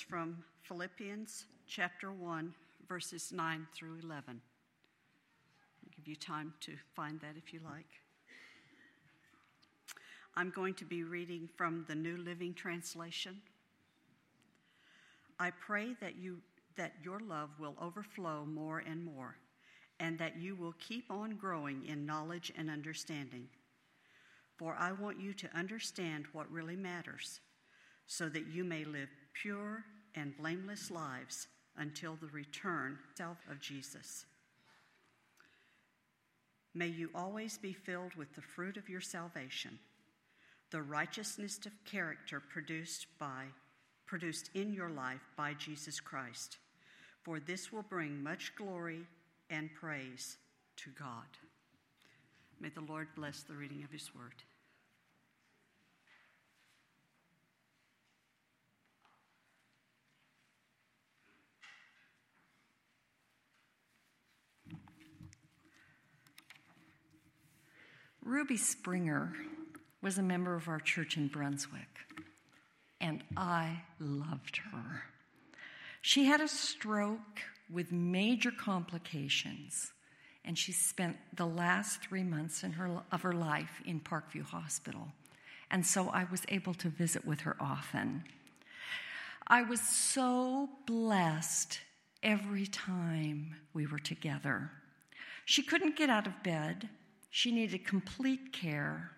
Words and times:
from 0.00 0.42
Philippians 0.62 1.46
chapter 1.66 2.12
1, 2.12 2.54
verses 2.88 3.32
9 3.32 3.66
through 3.74 3.98
11. 4.02 4.22
I'll 4.28 5.90
give 5.96 6.08
you 6.08 6.16
time 6.16 6.54
to 6.60 6.72
find 6.94 7.20
that 7.20 7.36
if 7.36 7.52
you 7.52 7.60
like. 7.64 7.86
I'm 10.36 10.50
going 10.50 10.74
to 10.74 10.84
be 10.84 11.02
reading 11.02 11.48
from 11.56 11.84
the 11.88 11.94
New 11.94 12.16
Living 12.16 12.54
Translation. 12.54 13.40
I 15.38 15.50
pray 15.50 15.94
that 16.00 16.16
you 16.16 16.38
that 16.76 16.94
your 17.02 17.20
love 17.20 17.50
will 17.58 17.74
overflow 17.80 18.46
more 18.46 18.78
and 18.78 19.04
more, 19.04 19.36
and 19.98 20.18
that 20.18 20.38
you 20.38 20.54
will 20.54 20.74
keep 20.78 21.10
on 21.10 21.36
growing 21.36 21.84
in 21.86 22.06
knowledge 22.06 22.52
and 22.56 22.70
understanding. 22.70 23.48
For 24.56 24.76
I 24.78 24.92
want 24.92 25.20
you 25.20 25.34
to 25.34 25.56
understand 25.56 26.26
what 26.32 26.50
really 26.50 26.76
matters, 26.76 27.40
so 28.06 28.28
that 28.28 28.46
you 28.46 28.64
may 28.64 28.84
live 28.84 29.08
pure 29.32 29.84
and 30.14 30.36
blameless 30.36 30.90
lives 30.90 31.48
until 31.76 32.16
the 32.16 32.28
return 32.28 32.98
of 33.50 33.60
Jesus. 33.60 34.26
May 36.74 36.88
you 36.88 37.10
always 37.14 37.58
be 37.58 37.72
filled 37.72 38.14
with 38.14 38.34
the 38.34 38.42
fruit 38.42 38.76
of 38.76 38.88
your 38.88 39.00
salvation, 39.00 39.78
the 40.70 40.82
righteousness 40.82 41.58
of 41.66 41.72
character 41.84 42.40
produced 42.40 43.06
by 43.18 43.46
produced 44.06 44.50
in 44.54 44.72
your 44.72 44.90
life 44.90 45.20
by 45.36 45.54
Jesus 45.54 46.00
Christ. 46.00 46.58
For 47.22 47.38
this 47.38 47.70
will 47.70 47.84
bring 47.84 48.20
much 48.20 48.52
glory 48.56 49.06
and 49.50 49.70
praise 49.72 50.36
to 50.78 50.90
God. 50.98 51.28
May 52.58 52.70
the 52.70 52.80
Lord 52.80 53.06
bless 53.14 53.42
the 53.42 53.54
reading 53.54 53.84
of 53.84 53.92
his 53.92 54.12
word. 54.12 54.42
Ruby 68.30 68.56
Springer 68.56 69.32
was 70.02 70.16
a 70.16 70.22
member 70.22 70.54
of 70.54 70.68
our 70.68 70.78
church 70.78 71.16
in 71.16 71.26
Brunswick, 71.26 71.98
and 73.00 73.24
I 73.36 73.82
loved 73.98 74.58
her. 74.70 75.02
She 76.00 76.26
had 76.26 76.40
a 76.40 76.46
stroke 76.46 77.40
with 77.68 77.90
major 77.90 78.52
complications, 78.52 79.90
and 80.44 80.56
she 80.56 80.70
spent 80.70 81.16
the 81.34 81.44
last 81.44 82.02
three 82.02 82.22
months 82.22 82.60
her, 82.60 83.02
of 83.10 83.22
her 83.22 83.32
life 83.32 83.82
in 83.84 83.98
Parkview 83.98 84.44
Hospital. 84.44 85.08
And 85.68 85.84
so 85.84 86.08
I 86.10 86.28
was 86.30 86.44
able 86.50 86.74
to 86.74 86.88
visit 86.88 87.24
with 87.24 87.40
her 87.40 87.56
often. 87.58 88.22
I 89.48 89.62
was 89.62 89.80
so 89.80 90.68
blessed 90.86 91.80
every 92.22 92.68
time 92.68 93.56
we 93.74 93.88
were 93.88 93.98
together. 93.98 94.70
She 95.46 95.64
couldn't 95.64 95.96
get 95.96 96.10
out 96.10 96.28
of 96.28 96.44
bed. 96.44 96.90
She 97.30 97.52
needed 97.52 97.86
complete 97.86 98.52
care, 98.52 99.12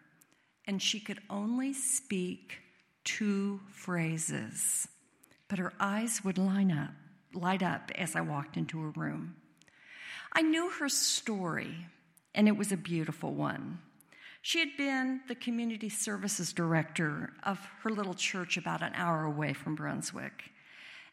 and 0.67 0.81
she 0.81 1.01
could 1.01 1.21
only 1.31 1.73
speak 1.73 2.59
two 3.05 3.61
phrases. 3.71 4.87
But 5.49 5.59
her 5.59 5.73
eyes 5.81 6.23
would 6.23 6.39
line 6.39 6.71
up, 6.71 6.93
light 7.35 7.63
up 7.63 7.91
as 7.97 8.15
I 8.15 8.21
walked 8.21 8.57
into 8.57 8.81
her 8.83 8.91
room. 8.91 9.37
I 10.35 10.43
knew 10.43 10.71
her 10.71 10.89
story, 10.89 11.87
and 12.35 12.49
it 12.49 12.57
was 12.57 12.71
a 12.71 12.77
beautiful 12.77 13.33
one. 13.33 13.81
She 14.43 14.59
had 14.59 14.77
been 14.77 15.21
the 15.29 15.35
community 15.35 15.89
services 15.89 16.53
director 16.53 17.33
of 17.45 17.59
her 17.83 17.91
little 17.91 18.15
church 18.15 18.57
about 18.57 18.83
an 18.83 18.93
hour 18.95 19.25
away 19.25 19.53
from 19.53 19.75
Brunswick. 19.75 20.51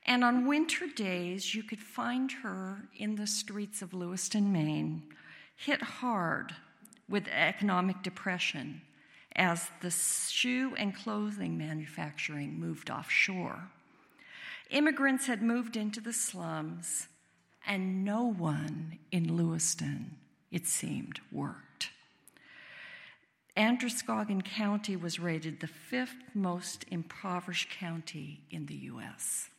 And 0.06 0.24
on 0.24 0.48
winter 0.48 0.88
days, 0.88 1.54
you 1.54 1.64
could 1.64 1.80
find 1.80 2.32
her 2.44 2.90
in 2.98 3.16
the 3.16 3.28
streets 3.28 3.82
of 3.82 3.94
Lewiston, 3.94 4.52
Maine, 4.52 5.04
hit 5.56 5.82
hard 5.82 6.56
with 7.10 7.28
economic 7.28 8.02
depression 8.04 8.82
as 9.36 9.70
the 9.82 9.92
shoe 9.92 10.76
and 10.76 10.96
clothing 10.96 11.58
manufacturing 11.58 12.60
moved 12.60 12.90
offshore. 12.90 13.70
Immigrants 14.70 15.26
had 15.26 15.42
moved 15.42 15.76
into 15.76 16.00
the 16.00 16.14
slums, 16.14 17.08
and 17.66 18.04
no 18.06 18.24
one 18.24 19.00
in 19.12 19.36
Lewiston, 19.36 20.18
it 20.52 20.68
seemed, 20.68 21.20
worked. 21.32 21.90
Androscoggin 23.58 24.42
County 24.42 24.96
was 24.96 25.20
rated 25.20 25.60
the 25.60 25.68
fifth 25.68 26.16
most 26.34 26.86
impoverished 26.92 27.70
county 27.70 28.42
in 28.52 28.68
the 28.68 28.76
U.S. 28.76 29.50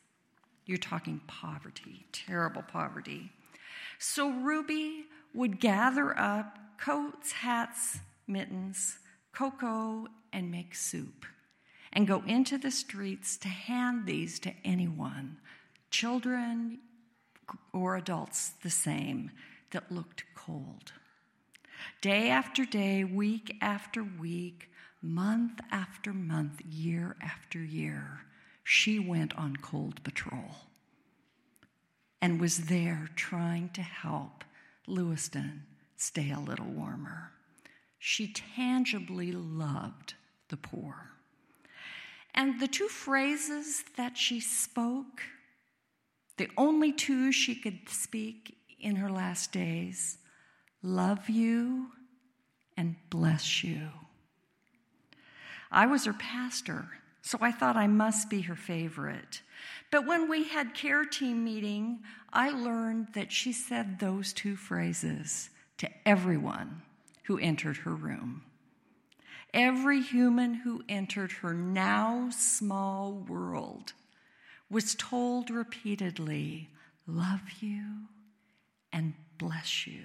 You're 0.64 0.78
talking 0.78 1.20
poverty, 1.26 2.06
terrible 2.12 2.62
poverty. 2.62 3.32
So 3.98 4.30
Ruby 4.30 5.06
would 5.34 5.60
gather 5.60 6.18
up 6.18 6.58
coats, 6.80 7.32
hats, 7.32 7.98
mittens, 8.26 8.98
cocoa, 9.32 10.06
and 10.32 10.50
make 10.50 10.74
soup, 10.74 11.26
and 11.92 12.06
go 12.06 12.22
into 12.26 12.56
the 12.56 12.70
streets 12.70 13.36
to 13.36 13.48
hand 13.48 14.06
these 14.06 14.38
to 14.40 14.52
anyone, 14.64 15.36
children 15.90 16.78
or 17.72 17.96
adults 17.96 18.50
the 18.62 18.70
same, 18.70 19.30
that 19.72 19.92
looked 19.92 20.24
cold. 20.34 20.92
Day 22.00 22.30
after 22.30 22.64
day, 22.64 23.04
week 23.04 23.56
after 23.60 24.02
week, 24.02 24.70
month 25.02 25.60
after 25.70 26.12
month, 26.12 26.60
year 26.62 27.16
after 27.22 27.58
year, 27.58 28.20
she 28.64 28.98
went 28.98 29.34
on 29.36 29.56
cold 29.56 30.02
patrol 30.04 30.56
and 32.22 32.40
was 32.40 32.66
there 32.66 33.08
trying 33.16 33.70
to 33.70 33.82
help 33.82 34.44
Lewiston 34.86 35.64
stay 36.00 36.30
a 36.30 36.40
little 36.40 36.66
warmer. 36.66 37.32
She 37.98 38.32
tangibly 38.32 39.32
loved 39.32 40.14
the 40.48 40.56
poor. 40.56 41.10
And 42.34 42.60
the 42.60 42.68
two 42.68 42.88
phrases 42.88 43.84
that 43.96 44.16
she 44.16 44.40
spoke, 44.40 45.22
the 46.36 46.48
only 46.56 46.92
two 46.92 47.32
she 47.32 47.54
could 47.54 47.88
speak 47.88 48.56
in 48.78 48.96
her 48.96 49.10
last 49.10 49.52
days 49.52 50.18
love 50.82 51.28
you 51.28 51.88
and 52.76 52.96
bless 53.10 53.62
you. 53.62 53.88
I 55.70 55.86
was 55.86 56.06
her 56.06 56.14
pastor, 56.14 56.88
so 57.20 57.36
I 57.42 57.52
thought 57.52 57.76
I 57.76 57.86
must 57.86 58.30
be 58.30 58.40
her 58.42 58.56
favorite. 58.56 59.42
But 59.90 60.06
when 60.06 60.28
we 60.30 60.44
had 60.44 60.72
care 60.72 61.04
team 61.04 61.44
meeting, 61.44 62.00
I 62.32 62.50
learned 62.50 63.08
that 63.12 63.30
she 63.30 63.52
said 63.52 63.98
those 63.98 64.32
two 64.32 64.56
phrases 64.56 65.50
to 65.80 65.88
everyone 66.04 66.82
who 67.24 67.38
entered 67.38 67.78
her 67.78 67.94
room. 67.94 68.42
Every 69.54 70.02
human 70.02 70.52
who 70.52 70.84
entered 70.90 71.32
her 71.32 71.54
now 71.54 72.28
small 72.30 73.12
world 73.12 73.94
was 74.70 74.94
told 74.94 75.50
repeatedly, 75.50 76.68
Love 77.06 77.40
you 77.60 77.82
and 78.92 79.14
bless 79.38 79.86
you. 79.86 80.04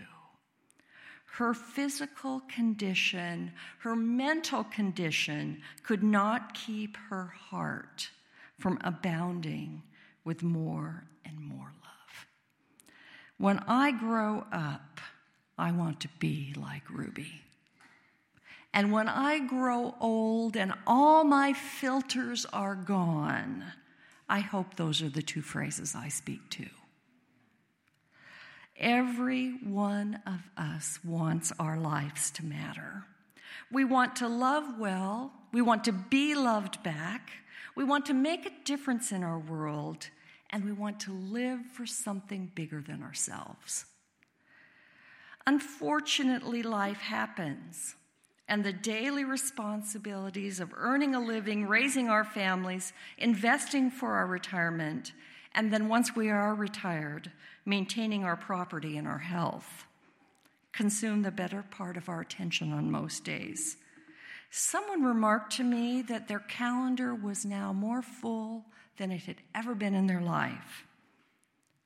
Her 1.26 1.54
physical 1.54 2.42
condition, 2.48 3.52
her 3.80 3.98
mental 3.98 4.64
condition 4.64 5.62
could 5.84 6.02
not 6.02 6.54
keep 6.54 6.96
her 7.10 7.26
heart 7.26 8.10
from 8.58 8.80
abounding 8.82 9.84
with 10.24 10.42
more 10.42 11.04
and 11.26 11.38
more 11.38 11.74
love. 11.84 12.26
When 13.38 13.60
I 13.68 13.92
grow 13.92 14.46
up, 14.54 15.02
I 15.58 15.72
want 15.72 16.02
to 16.02 16.10
be 16.20 16.54
like 16.58 16.90
Ruby. 16.90 17.42
And 18.74 18.92
when 18.92 19.08
I 19.08 19.40
grow 19.40 19.96
old 20.02 20.58
and 20.58 20.74
all 20.86 21.24
my 21.24 21.54
filters 21.54 22.46
are 22.52 22.76
gone, 22.76 23.64
I 24.28 24.40
hope 24.40 24.76
those 24.76 25.02
are 25.02 25.10
the 25.10 25.22
two 25.22 25.42
phrases 25.42 25.96
I 25.96 26.10
speak 26.10 26.50
to. 26.52 26.66
Every 28.78 29.52
one 29.64 30.20
of 30.26 30.42
us 30.58 31.00
wants 31.06 31.54
our 31.58 31.78
lives 31.78 32.32
to 32.32 32.46
matter. 32.46 33.06
We 33.72 33.86
want 33.86 34.18
to 34.18 34.28
love 34.28 34.78
well. 34.78 35.32
We 35.54 35.62
want 35.62 35.86
to 35.86 35.94
be 35.94 36.36
loved 36.36 36.84
back. 36.84 37.32
We 37.76 37.86
want 37.86 38.06
to 38.08 38.14
make 38.14 38.46
a 38.46 38.52
difference 38.66 39.14
in 39.14 39.24
our 39.24 39.40
world. 39.40 40.10
And 40.50 40.66
we 40.66 40.74
want 40.74 41.00
to 41.02 41.14
live 41.14 41.60
for 41.74 41.86
something 41.86 42.52
bigger 42.54 42.82
than 42.82 43.02
ourselves. 43.02 43.86
Unfortunately, 45.48 46.64
life 46.64 46.98
happens, 47.02 47.96
and 48.48 48.64
the 48.64 48.74
daily 48.74 49.24
responsibilities 49.24 50.60
of 50.60 50.74
earning 50.76 51.14
a 51.14 51.20
living, 51.20 51.68
raising 51.68 52.10
our 52.10 52.24
families, 52.24 52.94
investing 53.18 53.92
for 53.92 54.14
our 54.14 54.26
retirement, 54.26 55.14
and 55.54 55.72
then 55.72 55.88
once 55.88 56.16
we 56.16 56.30
are 56.30 56.56
retired, 56.56 57.32
maintaining 57.66 58.24
our 58.24 58.36
property 58.36 58.98
and 58.98 59.08
our 59.08 59.20
health 59.20 59.86
consume 60.74 61.22
the 61.22 61.32
better 61.32 61.64
part 61.72 61.96
of 61.96 62.10
our 62.10 62.22
attention 62.22 62.74
on 62.74 62.92
most 62.92 63.24
days. 63.24 63.78
Someone 64.50 65.04
remarked 65.04 65.54
to 65.54 65.64
me 65.64 66.02
that 66.04 66.28
their 66.28 66.40
calendar 66.40 67.16
was 67.16 67.46
now 67.46 67.72
more 67.72 68.02
full 68.02 68.66
than 68.98 69.12
it 69.12 69.24
had 69.24 69.38
ever 69.54 69.74
been 69.74 69.96
in 69.96 70.08
their 70.08 70.22
life 70.22 70.86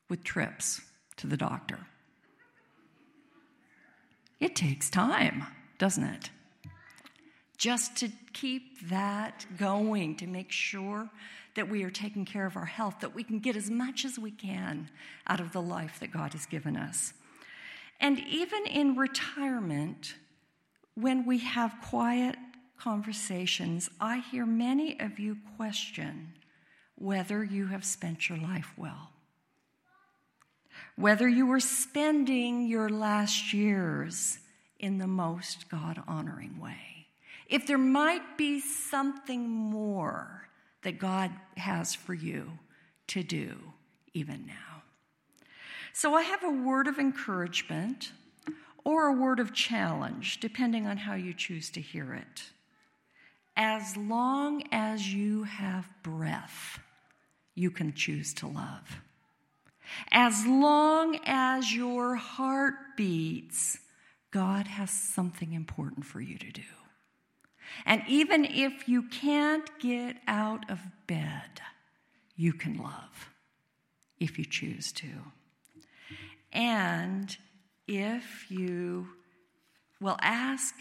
with 0.10 0.24
trips 0.24 0.82
to 1.18 1.28
the 1.28 1.38
doctor. 1.38 1.80
It 4.40 4.56
takes 4.56 4.90
time, 4.90 5.46
doesn't 5.78 6.04
it? 6.04 6.30
Just 7.58 7.98
to 7.98 8.10
keep 8.32 8.88
that 8.90 9.46
going, 9.58 10.16
to 10.18 10.28
make 10.28 10.52
sure 10.52 11.10
that 11.56 11.70
we 11.70 11.84
are 11.84 11.90
taking 11.90 12.24
care 12.24 12.46
of 12.46 12.56
our 12.56 12.66
health, 12.66 13.02
that 13.02 13.14
we 13.14 13.24
can 13.24 13.40
get 13.40 13.58
as 13.58 13.70
much 13.70 14.06
as 14.06 14.18
we 14.18 14.32
can 14.32 14.90
out 15.28 15.42
of 15.42 15.52
the 15.52 15.62
life 15.62 16.00
that 16.00 16.12
God 16.12 16.32
has 16.34 16.46
given 16.46 16.78
us. 16.78 17.14
And 18.00 18.20
even 18.20 18.66
in 18.66 18.96
retirement, 18.96 20.16
when 20.96 21.26
we 21.26 21.40
have 21.40 21.76
quiet 21.84 22.38
conversations, 22.78 23.90
I 24.00 24.20
hear 24.20 24.46
many 24.46 24.98
of 25.00 25.20
you 25.20 25.38
question 25.58 26.34
whether 26.96 27.44
you 27.44 27.68
have 27.68 27.84
spent 27.84 28.30
your 28.30 28.38
life 28.38 28.74
well. 28.78 29.12
Whether 31.00 31.30
you 31.30 31.46
were 31.46 31.62
spending 31.62 32.68
your 32.68 32.90
last 32.90 33.54
years 33.54 34.38
in 34.82 34.98
the 34.98 35.08
most 35.08 35.70
God 35.70 36.04
honoring 36.10 36.60
way. 36.60 37.08
If 37.48 37.66
there 37.66 37.78
might 37.78 38.38
be 38.38 38.60
something 38.60 39.48
more 39.48 40.50
that 40.84 41.00
God 41.00 41.32
has 41.56 41.96
for 41.96 42.14
you 42.14 42.52
to 43.08 43.24
do 43.24 43.56
even 44.14 44.46
now. 44.46 44.84
So 45.94 46.16
I 46.16 46.24
have 46.24 46.44
a 46.44 46.50
word 46.50 46.88
of 46.88 47.00
encouragement 47.00 48.12
or 48.84 49.08
a 49.08 49.14
word 49.14 49.40
of 49.40 49.54
challenge, 49.54 50.42
depending 50.42 50.86
on 50.86 50.98
how 50.98 51.16
you 51.16 51.34
choose 51.34 51.70
to 51.70 51.82
hear 51.82 52.14
it. 52.14 52.44
As 53.56 53.96
long 53.96 54.64
as 54.74 55.14
you 55.14 55.44
have 55.44 55.88
breath, 56.04 56.78
you 57.56 57.72
can 57.72 57.94
choose 57.94 58.34
to 58.34 58.48
love. 58.48 59.00
As 60.12 60.46
long 60.46 61.20
as 61.26 61.74
your 61.74 62.16
heart 62.16 62.76
beats, 62.96 63.78
God 64.32 64.68
has 64.68 64.92
something 64.92 65.54
important 65.54 66.06
for 66.06 66.22
you 66.22 66.38
to 66.38 66.52
do. 66.52 66.62
And 67.86 68.04
even 68.08 68.46
if 68.46 68.88
you 68.88 69.04
can't 69.04 69.70
get 69.80 70.18
out 70.28 70.70
of 70.70 70.80
bed, 71.08 71.62
you 72.36 72.54
can 72.54 72.78
love 72.78 73.30
if 74.20 74.38
you 74.38 74.46
choose 74.46 74.92
to. 74.94 75.08
And 76.52 77.36
if 77.88 78.50
you 78.50 79.08
will 80.02 80.18
ask 80.22 80.74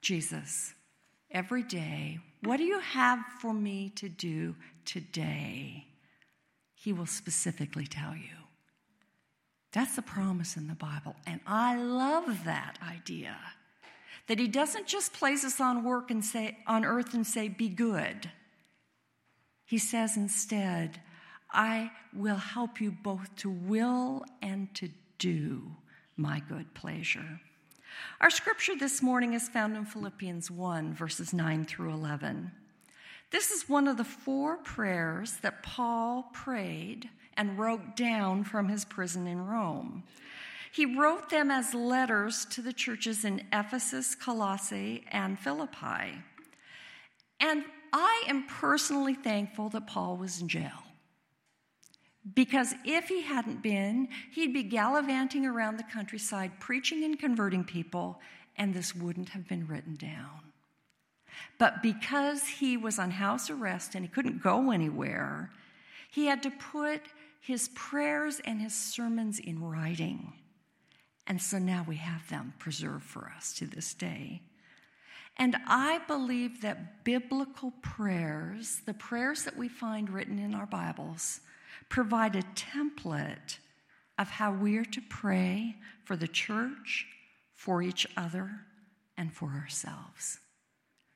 Jesus 0.00 0.74
every 1.30 1.62
day, 1.62 2.20
What 2.42 2.58
do 2.58 2.64
you 2.64 2.78
have 2.78 3.20
for 3.40 3.54
me 3.54 3.90
to 3.96 4.08
do 4.08 4.54
today? 4.84 5.86
He 6.84 6.92
will 6.92 7.06
specifically 7.06 7.86
tell 7.86 8.14
you. 8.14 8.36
That's 9.72 9.96
the 9.96 10.02
promise 10.02 10.54
in 10.58 10.68
the 10.68 10.74
Bible. 10.74 11.16
And 11.26 11.40
I 11.46 11.76
love 11.76 12.44
that 12.44 12.76
idea 12.86 13.36
that 14.26 14.38
he 14.38 14.48
doesn't 14.48 14.86
just 14.86 15.14
place 15.14 15.46
us 15.46 15.62
on 15.62 15.82
work 15.82 16.10
and 16.10 16.22
say 16.22 16.58
on 16.66 16.84
earth 16.84 17.14
and 17.14 17.26
say 17.26 17.48
be 17.48 17.70
good. 17.70 18.30
He 19.64 19.78
says 19.78 20.18
instead, 20.18 21.00
I 21.50 21.90
will 22.14 22.36
help 22.36 22.82
you 22.82 22.90
both 22.90 23.34
to 23.36 23.48
will 23.48 24.26
and 24.42 24.68
to 24.74 24.90
do 25.18 25.62
my 26.18 26.42
good 26.50 26.74
pleasure. 26.74 27.40
Our 28.20 28.28
scripture 28.28 28.76
this 28.76 29.00
morning 29.00 29.32
is 29.32 29.48
found 29.48 29.74
in 29.74 29.86
Philippians 29.86 30.50
1, 30.50 30.92
verses 30.92 31.32
9 31.32 31.64
through 31.64 31.94
11. 31.94 32.52
This 33.30 33.50
is 33.50 33.68
one 33.68 33.88
of 33.88 33.96
the 33.96 34.04
four 34.04 34.56
prayers 34.58 35.38
that 35.42 35.62
Paul 35.62 36.30
prayed 36.32 37.08
and 37.36 37.58
wrote 37.58 37.96
down 37.96 38.44
from 38.44 38.68
his 38.68 38.84
prison 38.84 39.26
in 39.26 39.44
Rome. 39.44 40.04
He 40.72 40.86
wrote 40.86 41.30
them 41.30 41.50
as 41.50 41.74
letters 41.74 42.44
to 42.46 42.62
the 42.62 42.72
churches 42.72 43.24
in 43.24 43.42
Ephesus, 43.52 44.14
Colossae, 44.14 45.04
and 45.10 45.38
Philippi. 45.38 46.22
And 47.40 47.64
I 47.92 48.24
am 48.26 48.46
personally 48.46 49.14
thankful 49.14 49.68
that 49.70 49.86
Paul 49.86 50.16
was 50.16 50.40
in 50.40 50.48
jail. 50.48 50.82
Because 52.34 52.74
if 52.84 53.08
he 53.08 53.22
hadn't 53.22 53.62
been, 53.62 54.08
he'd 54.32 54.54
be 54.54 54.62
gallivanting 54.62 55.44
around 55.44 55.76
the 55.76 55.84
countryside 55.84 56.58
preaching 56.58 57.04
and 57.04 57.18
converting 57.18 57.64
people, 57.64 58.20
and 58.56 58.72
this 58.72 58.94
wouldn't 58.94 59.28
have 59.30 59.46
been 59.46 59.66
written 59.66 59.94
down. 59.94 60.43
But 61.58 61.82
because 61.82 62.46
he 62.46 62.76
was 62.76 62.98
on 62.98 63.12
house 63.12 63.50
arrest 63.50 63.94
and 63.94 64.04
he 64.04 64.10
couldn't 64.10 64.42
go 64.42 64.70
anywhere, 64.70 65.50
he 66.10 66.26
had 66.26 66.42
to 66.42 66.50
put 66.50 67.02
his 67.40 67.68
prayers 67.74 68.40
and 68.44 68.60
his 68.60 68.74
sermons 68.74 69.38
in 69.38 69.62
writing. 69.62 70.32
And 71.26 71.40
so 71.40 71.58
now 71.58 71.84
we 71.86 71.96
have 71.96 72.28
them 72.28 72.54
preserved 72.58 73.04
for 73.04 73.32
us 73.36 73.52
to 73.54 73.66
this 73.66 73.94
day. 73.94 74.42
And 75.36 75.56
I 75.66 75.98
believe 76.06 76.60
that 76.62 77.04
biblical 77.04 77.72
prayers, 77.82 78.82
the 78.86 78.94
prayers 78.94 79.44
that 79.44 79.56
we 79.56 79.68
find 79.68 80.08
written 80.08 80.38
in 80.38 80.54
our 80.54 80.66
Bibles, 80.66 81.40
provide 81.88 82.36
a 82.36 82.42
template 82.54 83.58
of 84.18 84.28
how 84.28 84.52
we 84.52 84.76
are 84.76 84.84
to 84.84 85.00
pray 85.08 85.76
for 86.04 86.16
the 86.16 86.28
church, 86.28 87.06
for 87.52 87.82
each 87.82 88.06
other, 88.16 88.50
and 89.16 89.32
for 89.32 89.48
ourselves. 89.48 90.38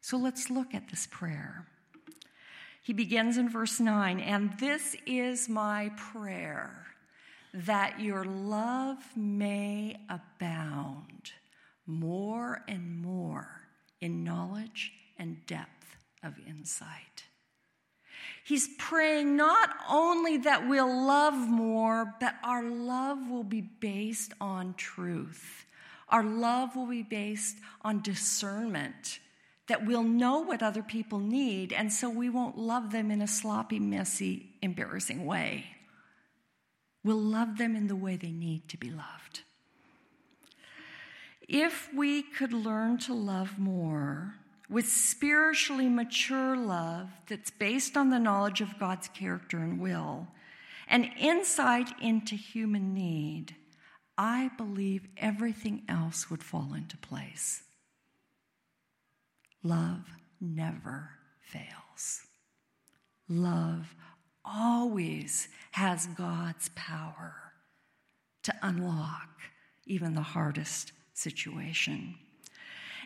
So 0.00 0.16
let's 0.16 0.50
look 0.50 0.74
at 0.74 0.88
this 0.88 1.06
prayer. 1.06 1.66
He 2.82 2.92
begins 2.92 3.36
in 3.36 3.48
verse 3.48 3.80
9, 3.80 4.20
and 4.20 4.58
this 4.58 4.96
is 5.06 5.48
my 5.48 5.90
prayer 5.96 6.86
that 7.52 8.00
your 8.00 8.24
love 8.24 8.98
may 9.16 9.96
abound 10.08 11.32
more 11.86 12.62
and 12.68 13.02
more 13.02 13.68
in 14.00 14.24
knowledge 14.24 14.92
and 15.18 15.44
depth 15.46 15.96
of 16.22 16.34
insight. 16.46 17.24
He's 18.44 18.68
praying 18.78 19.36
not 19.36 19.70
only 19.90 20.38
that 20.38 20.68
we'll 20.68 21.06
love 21.06 21.34
more, 21.34 22.14
but 22.20 22.34
our 22.42 22.62
love 22.62 23.28
will 23.28 23.44
be 23.44 23.60
based 23.60 24.32
on 24.40 24.74
truth. 24.74 25.66
Our 26.08 26.24
love 26.24 26.74
will 26.74 26.86
be 26.86 27.02
based 27.02 27.56
on 27.82 28.00
discernment, 28.00 29.18
that 29.68 29.86
we'll 29.86 30.02
know 30.02 30.40
what 30.40 30.62
other 30.62 30.82
people 30.82 31.18
need, 31.18 31.72
and 31.72 31.92
so 31.92 32.08
we 32.08 32.28
won't 32.28 32.58
love 32.58 32.90
them 32.90 33.10
in 33.10 33.22
a 33.22 33.26
sloppy, 33.26 33.78
messy, 33.78 34.56
embarrassing 34.62 35.24
way 35.24 35.66
We'll 37.04 37.16
love 37.16 37.58
them 37.58 37.76
in 37.76 37.86
the 37.86 37.96
way 37.96 38.16
they 38.16 38.32
need 38.32 38.68
to 38.68 38.76
be 38.76 38.90
loved. 38.90 39.42
If 41.48 41.88
we 41.94 42.22
could 42.22 42.52
learn 42.52 42.98
to 42.98 43.14
love 43.14 43.58
more 43.58 44.34
with 44.68 44.86
spiritually 44.86 45.88
mature 45.88 46.56
love 46.56 47.08
that's 47.26 47.50
based 47.50 47.96
on 47.96 48.10
the 48.10 48.18
knowledge 48.18 48.60
of 48.60 48.78
God's 48.78 49.08
character 49.08 49.58
and 49.58 49.80
will 49.80 50.28
and 50.86 51.10
insight 51.18 51.88
into 52.02 52.34
human 52.34 52.92
need, 52.92 53.56
I 54.18 54.50
believe 54.58 55.08
everything 55.16 55.84
else 55.88 56.28
would 56.28 56.42
fall 56.42 56.74
into 56.74 56.98
place. 56.98 57.62
Love 59.68 60.00
never 60.40 61.10
fails. 61.42 62.22
Love 63.28 63.94
always 64.42 65.48
has 65.72 66.06
God's 66.06 66.70
power 66.74 67.34
to 68.44 68.54
unlock 68.62 69.28
even 69.84 70.14
the 70.14 70.22
hardest 70.22 70.92
situation. 71.12 72.14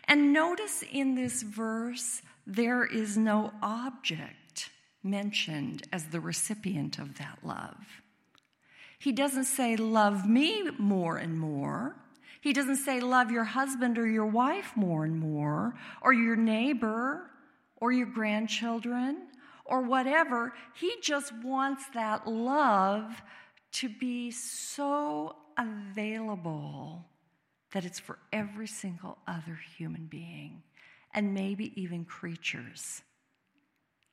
And 0.05 0.31
notice 0.31 0.85
in 0.89 1.15
this 1.15 1.41
verse, 1.41 2.21
there 2.47 2.85
is 2.85 3.17
no 3.17 3.51
object 3.61 4.69
mentioned 5.03 5.85
as 5.91 6.05
the 6.05 6.21
recipient 6.21 6.97
of 6.97 7.17
that 7.17 7.39
love. 7.43 8.01
He 8.99 9.11
doesn't 9.11 9.45
say, 9.45 9.75
Love 9.75 10.29
me 10.29 10.69
more 10.77 11.17
and 11.17 11.37
more. 11.37 11.97
He 12.43 12.51
doesn't 12.51 12.75
say, 12.75 12.99
Love 12.99 13.31
your 13.31 13.45
husband 13.45 13.97
or 13.97 14.05
your 14.05 14.25
wife 14.25 14.73
more 14.75 15.05
and 15.05 15.17
more, 15.17 15.75
or 16.01 16.11
your 16.11 16.35
neighbor, 16.35 17.31
or 17.77 17.93
your 17.93 18.05
grandchildren, 18.05 19.29
or 19.63 19.83
whatever. 19.83 20.51
He 20.75 20.93
just 21.01 21.31
wants 21.41 21.85
that 21.93 22.27
love 22.27 23.21
to 23.75 23.87
be 23.87 24.29
so 24.29 25.37
available 25.57 27.05
that 27.71 27.85
it's 27.85 28.01
for 28.01 28.19
every 28.33 28.67
single 28.67 29.19
other 29.25 29.57
human 29.77 30.07
being 30.07 30.63
and 31.13 31.33
maybe 31.33 31.71
even 31.81 32.03
creatures 32.03 33.03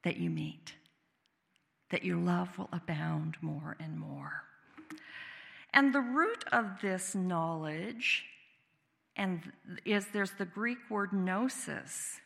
that 0.04 0.18
you 0.18 0.30
meet, 0.30 0.74
that 1.90 2.04
your 2.04 2.16
love 2.16 2.56
will 2.56 2.68
abound 2.72 3.38
more 3.42 3.76
and 3.80 3.98
more. 3.98 4.44
And 5.72 5.94
the 5.94 6.00
root 6.00 6.44
of 6.52 6.80
this 6.80 7.14
knowledge 7.14 8.24
and 9.16 9.52
is 9.84 10.06
there's 10.12 10.32
the 10.32 10.46
Greek 10.46 10.78
word 10.88 11.12
gnosis, 11.12 12.20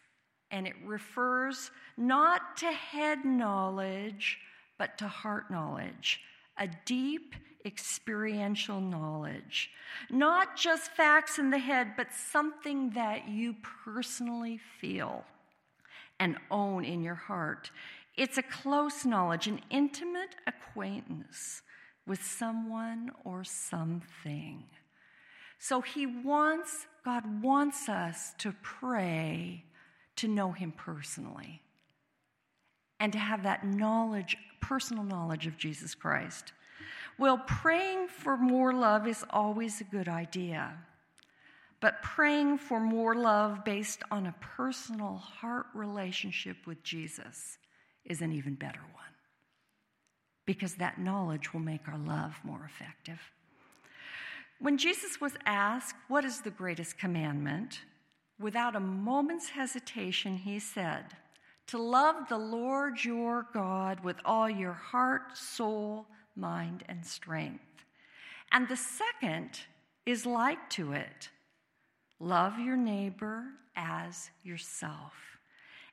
and 0.50 0.66
it 0.66 0.74
refers 0.84 1.70
not 1.96 2.56
to 2.58 2.66
head 2.66 3.24
knowledge, 3.24 4.38
but 4.78 4.96
to 4.98 5.08
heart 5.08 5.50
knowledge, 5.50 6.20
a 6.56 6.68
deep 6.84 7.34
experiential 7.64 8.80
knowledge. 8.80 9.70
Not 10.10 10.56
just 10.56 10.92
facts 10.92 11.38
in 11.38 11.50
the 11.50 11.58
head, 11.58 11.94
but 11.96 12.12
something 12.12 12.90
that 12.90 13.28
you 13.28 13.56
personally 13.84 14.60
feel 14.80 15.24
and 16.20 16.36
own 16.50 16.84
in 16.84 17.02
your 17.02 17.14
heart. 17.14 17.70
It's 18.16 18.38
a 18.38 18.42
close 18.42 19.04
knowledge, 19.04 19.48
an 19.48 19.60
intimate 19.70 20.36
acquaintance 20.46 21.62
with 22.06 22.23
someone 22.23 23.11
or 23.25 23.44
something. 23.44 24.64
So 25.58 25.80
he 25.80 26.06
wants, 26.06 26.87
God 27.04 27.42
wants 27.42 27.88
us 27.88 28.34
to 28.38 28.54
pray 28.62 29.64
to 30.16 30.28
know 30.28 30.52
him 30.52 30.73
personally 30.73 31.62
and 33.00 33.12
to 33.12 33.18
have 33.18 33.42
that 33.42 33.64
knowledge, 33.64 34.37
personal 34.61 35.04
knowledge 35.04 35.46
of 35.46 35.56
Jesus 35.56 35.94
Christ. 35.94 36.52
Well, 37.18 37.38
praying 37.38 38.08
for 38.08 38.37
more 38.37 38.73
love 38.73 39.06
is 39.06 39.25
always 39.30 39.80
a 39.80 39.84
good 39.84 40.08
idea. 40.08 40.76
But 41.80 42.02
praying 42.02 42.58
for 42.58 42.80
more 42.80 43.14
love 43.14 43.64
based 43.64 44.02
on 44.11 44.26
a 44.26 44.34
personal 44.40 45.16
heart 45.16 45.66
relationship 45.75 46.66
with 46.66 46.82
Jesus 46.82 47.58
is 48.04 48.23
an 48.23 48.32
even 48.32 48.54
better 48.54 48.80
one. 48.94 49.13
Because 50.46 50.74
that 50.74 50.98
knowledge 50.98 51.52
will 51.52 51.60
make 51.60 51.88
our 51.88 51.98
love 51.98 52.34
more 52.44 52.64
effective. 52.64 53.20
When 54.58 54.78
Jesus 54.78 55.20
was 55.20 55.32
asked, 55.46 55.96
What 56.08 56.24
is 56.24 56.40
the 56.40 56.50
greatest 56.50 56.98
commandment? 56.98 57.80
without 58.38 58.76
a 58.76 58.80
moment's 58.80 59.48
hesitation, 59.48 60.36
he 60.36 60.58
said, 60.58 61.04
To 61.68 61.78
love 61.78 62.28
the 62.28 62.38
Lord 62.38 63.02
your 63.04 63.46
God 63.52 64.00
with 64.00 64.16
all 64.24 64.48
your 64.48 64.72
heart, 64.72 65.36
soul, 65.36 66.06
mind, 66.36 66.84
and 66.88 67.04
strength. 67.04 67.62
And 68.52 68.68
the 68.68 68.76
second 68.76 69.60
is 70.06 70.26
like 70.26 70.68
to 70.70 70.92
it 70.92 71.28
love 72.20 72.58
your 72.58 72.76
neighbor 72.76 73.44
as 73.76 74.30
yourself. 74.42 75.12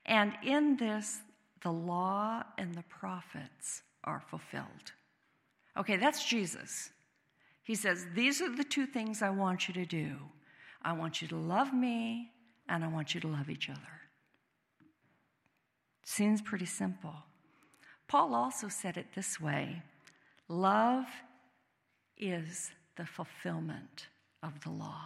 And 0.05 0.34
in 0.43 0.77
this, 0.77 1.20
the 1.62 1.72
law 1.72 2.43
and 2.58 2.74
the 2.74 2.84
prophets 2.84 3.81
are 4.03 4.22
fulfilled. 4.29 4.93
Okay, 5.77 5.98
that's 5.98 6.25
Jesus. 6.25 6.89
He 7.63 7.75
says, 7.75 8.08
These 8.15 8.41
are 8.41 8.53
the 8.53 8.63
two 8.63 8.86
things 8.86 9.22
I 9.22 9.29
want 9.29 9.67
you 9.67 9.74
to 9.75 9.86
do. 9.86 10.15
I 10.81 10.93
want 10.93 11.22
you 11.22 11.27
to 11.29 11.36
love 11.36 11.74
me, 11.74 12.31
and 12.67 12.84
I 12.84 12.88
want 12.88 13.13
you 13.13 13.22
to 13.22 13.27
love 13.27 13.50
each 13.50 13.70
other. 13.70 13.79
Seems 16.03 16.41
pretty 16.41 16.65
simple. 16.65 17.13
Paul 18.08 18.34
also 18.34 18.67
said 18.67 18.98
it 18.98 19.08
this 19.15 19.39
way 19.39 19.81
Love 20.48 21.05
is 22.17 22.72
the 22.98 23.05
fulfillment 23.05 24.08
of 24.43 24.60
the 24.62 24.70
law. 24.70 25.05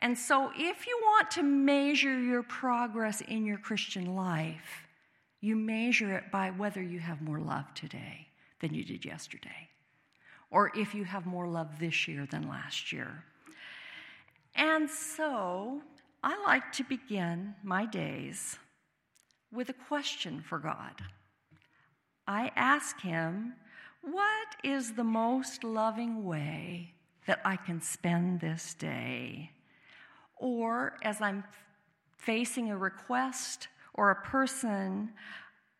And 0.00 0.16
so, 0.18 0.50
if 0.54 0.86
you 0.86 0.98
want 1.02 1.30
to 1.32 1.42
measure 1.42 2.20
your 2.20 2.42
progress 2.42 3.20
in 3.22 3.46
your 3.46 3.58
Christian 3.58 4.14
life, 4.14 4.85
you 5.46 5.54
measure 5.54 6.12
it 6.16 6.32
by 6.32 6.50
whether 6.50 6.82
you 6.82 6.98
have 6.98 7.22
more 7.22 7.38
love 7.38 7.72
today 7.74 8.26
than 8.60 8.74
you 8.74 8.84
did 8.84 9.04
yesterday, 9.04 9.68
or 10.50 10.72
if 10.74 10.92
you 10.92 11.04
have 11.04 11.24
more 11.24 11.46
love 11.46 11.78
this 11.78 12.08
year 12.08 12.26
than 12.26 12.48
last 12.48 12.92
year. 12.92 13.24
And 14.56 14.90
so, 14.90 15.82
I 16.24 16.42
like 16.42 16.72
to 16.72 16.84
begin 16.84 17.54
my 17.62 17.86
days 17.86 18.58
with 19.52 19.68
a 19.68 19.74
question 19.88 20.42
for 20.42 20.58
God. 20.58 21.00
I 22.26 22.50
ask 22.56 23.00
Him, 23.00 23.54
what 24.02 24.48
is 24.64 24.94
the 24.94 25.04
most 25.04 25.62
loving 25.62 26.24
way 26.24 26.94
that 27.28 27.40
I 27.44 27.54
can 27.54 27.80
spend 27.80 28.40
this 28.40 28.74
day? 28.74 29.52
Or 30.38 30.96
as 31.02 31.20
I'm 31.20 31.44
facing 32.16 32.70
a 32.70 32.76
request 32.76 33.68
or 33.96 34.10
a 34.10 34.22
person, 34.22 35.10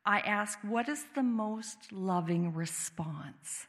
I 0.04 0.20
ask, 0.20 0.58
what 0.62 0.88
is 0.88 1.04
the 1.14 1.22
most 1.22 1.92
loving 1.92 2.54
response 2.54 3.66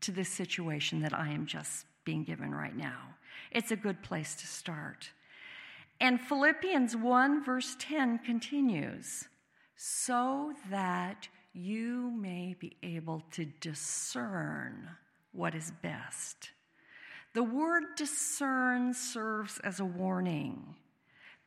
to 0.00 0.12
this 0.12 0.28
situation 0.28 1.00
that 1.02 1.14
I 1.14 1.30
am 1.30 1.46
just 1.46 1.86
being 2.04 2.24
given 2.24 2.54
right 2.54 2.76
now? 2.76 3.14
It's 3.50 3.70
a 3.70 3.76
good 3.76 4.02
place 4.02 4.34
to 4.36 4.46
start. 4.46 5.10
And 6.00 6.20
Philippians 6.20 6.96
1, 6.96 7.44
verse 7.44 7.76
10 7.78 8.18
continues 8.18 9.24
so 9.76 10.52
that 10.70 11.28
you 11.52 12.10
may 12.10 12.54
be 12.58 12.76
able 12.82 13.22
to 13.32 13.44
discern 13.44 14.88
what 15.32 15.54
is 15.54 15.72
best. 15.82 16.50
The 17.32 17.42
word 17.42 17.82
discern 17.96 18.94
serves 18.94 19.58
as 19.60 19.80
a 19.80 19.84
warning 19.84 20.76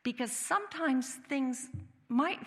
because 0.07 0.31
sometimes 0.31 1.15
things 1.27 1.67
might 2.07 2.39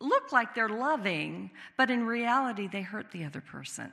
look 0.00 0.30
like 0.30 0.54
they're 0.54 0.68
loving, 0.68 1.50
but 1.76 1.90
in 1.90 2.06
reality, 2.06 2.68
they 2.68 2.80
hurt 2.80 3.10
the 3.10 3.24
other 3.24 3.40
person. 3.40 3.90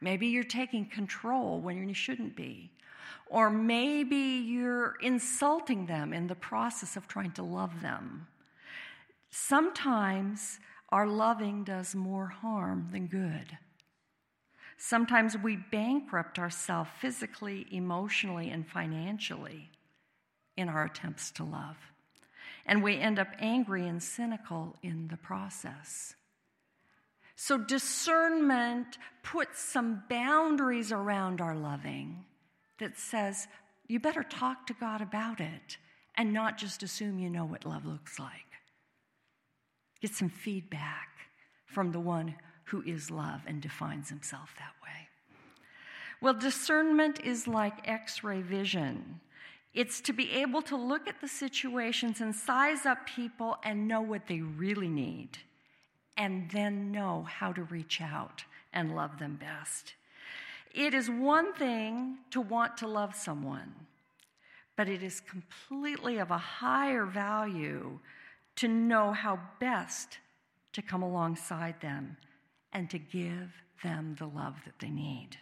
Maybe 0.00 0.26
you're 0.26 0.42
taking 0.42 0.86
control 0.86 1.60
when 1.60 1.88
you 1.88 1.94
shouldn't 1.94 2.34
be. 2.34 2.72
Or 3.28 3.48
maybe 3.48 4.16
you're 4.16 4.96
insulting 5.02 5.86
them 5.86 6.12
in 6.12 6.26
the 6.26 6.34
process 6.34 6.96
of 6.96 7.06
trying 7.06 7.30
to 7.34 7.44
love 7.44 7.80
them. 7.80 8.26
Sometimes 9.30 10.58
our 10.88 11.06
loving 11.06 11.62
does 11.62 11.94
more 11.94 12.26
harm 12.26 12.88
than 12.90 13.06
good. 13.06 13.56
Sometimes 14.78 15.38
we 15.38 15.54
bankrupt 15.70 16.40
ourselves 16.40 16.90
physically, 16.98 17.68
emotionally, 17.70 18.50
and 18.50 18.66
financially 18.66 19.70
in 20.58 20.68
our 20.68 20.84
attempts 20.84 21.30
to 21.30 21.44
love. 21.44 21.76
And 22.66 22.82
we 22.82 22.98
end 22.98 23.18
up 23.18 23.28
angry 23.38 23.86
and 23.86 24.02
cynical 24.02 24.76
in 24.82 25.08
the 25.08 25.16
process. 25.16 26.14
So, 27.36 27.56
discernment 27.56 28.98
puts 29.22 29.60
some 29.60 30.02
boundaries 30.10 30.90
around 30.90 31.40
our 31.40 31.54
loving 31.54 32.24
that 32.78 32.98
says, 32.98 33.46
you 33.86 34.00
better 34.00 34.24
talk 34.24 34.66
to 34.66 34.74
God 34.74 35.00
about 35.00 35.40
it 35.40 35.78
and 36.16 36.32
not 36.32 36.58
just 36.58 36.82
assume 36.82 37.18
you 37.18 37.30
know 37.30 37.44
what 37.44 37.64
love 37.64 37.86
looks 37.86 38.18
like. 38.18 38.32
Get 40.02 40.14
some 40.14 40.28
feedback 40.28 41.08
from 41.66 41.92
the 41.92 42.00
one 42.00 42.34
who 42.64 42.82
is 42.82 43.10
love 43.10 43.42
and 43.46 43.62
defines 43.62 44.08
himself 44.08 44.54
that 44.58 44.74
way. 44.82 45.08
Well, 46.20 46.34
discernment 46.34 47.20
is 47.24 47.46
like 47.46 47.88
x 47.88 48.24
ray 48.24 48.42
vision. 48.42 49.20
It's 49.74 50.00
to 50.02 50.12
be 50.12 50.32
able 50.32 50.62
to 50.62 50.76
look 50.76 51.06
at 51.06 51.20
the 51.20 51.28
situations 51.28 52.20
and 52.20 52.34
size 52.34 52.86
up 52.86 53.06
people 53.06 53.58
and 53.62 53.86
know 53.86 54.00
what 54.00 54.26
they 54.26 54.40
really 54.40 54.88
need, 54.88 55.38
and 56.16 56.50
then 56.50 56.90
know 56.90 57.26
how 57.28 57.52
to 57.52 57.62
reach 57.64 58.00
out 58.00 58.44
and 58.72 58.96
love 58.96 59.18
them 59.18 59.36
best. 59.36 59.94
It 60.74 60.94
is 60.94 61.08
one 61.10 61.52
thing 61.54 62.18
to 62.30 62.40
want 62.40 62.76
to 62.78 62.88
love 62.88 63.14
someone, 63.14 63.74
but 64.76 64.88
it 64.88 65.02
is 65.02 65.20
completely 65.20 66.18
of 66.18 66.30
a 66.30 66.38
higher 66.38 67.04
value 67.04 67.98
to 68.56 68.68
know 68.68 69.12
how 69.12 69.38
best 69.60 70.18
to 70.72 70.82
come 70.82 71.02
alongside 71.02 71.80
them 71.80 72.16
and 72.72 72.90
to 72.90 72.98
give 72.98 73.50
them 73.82 74.16
the 74.18 74.26
love 74.26 74.56
that 74.64 74.78
they 74.80 74.90
need. 74.90 75.38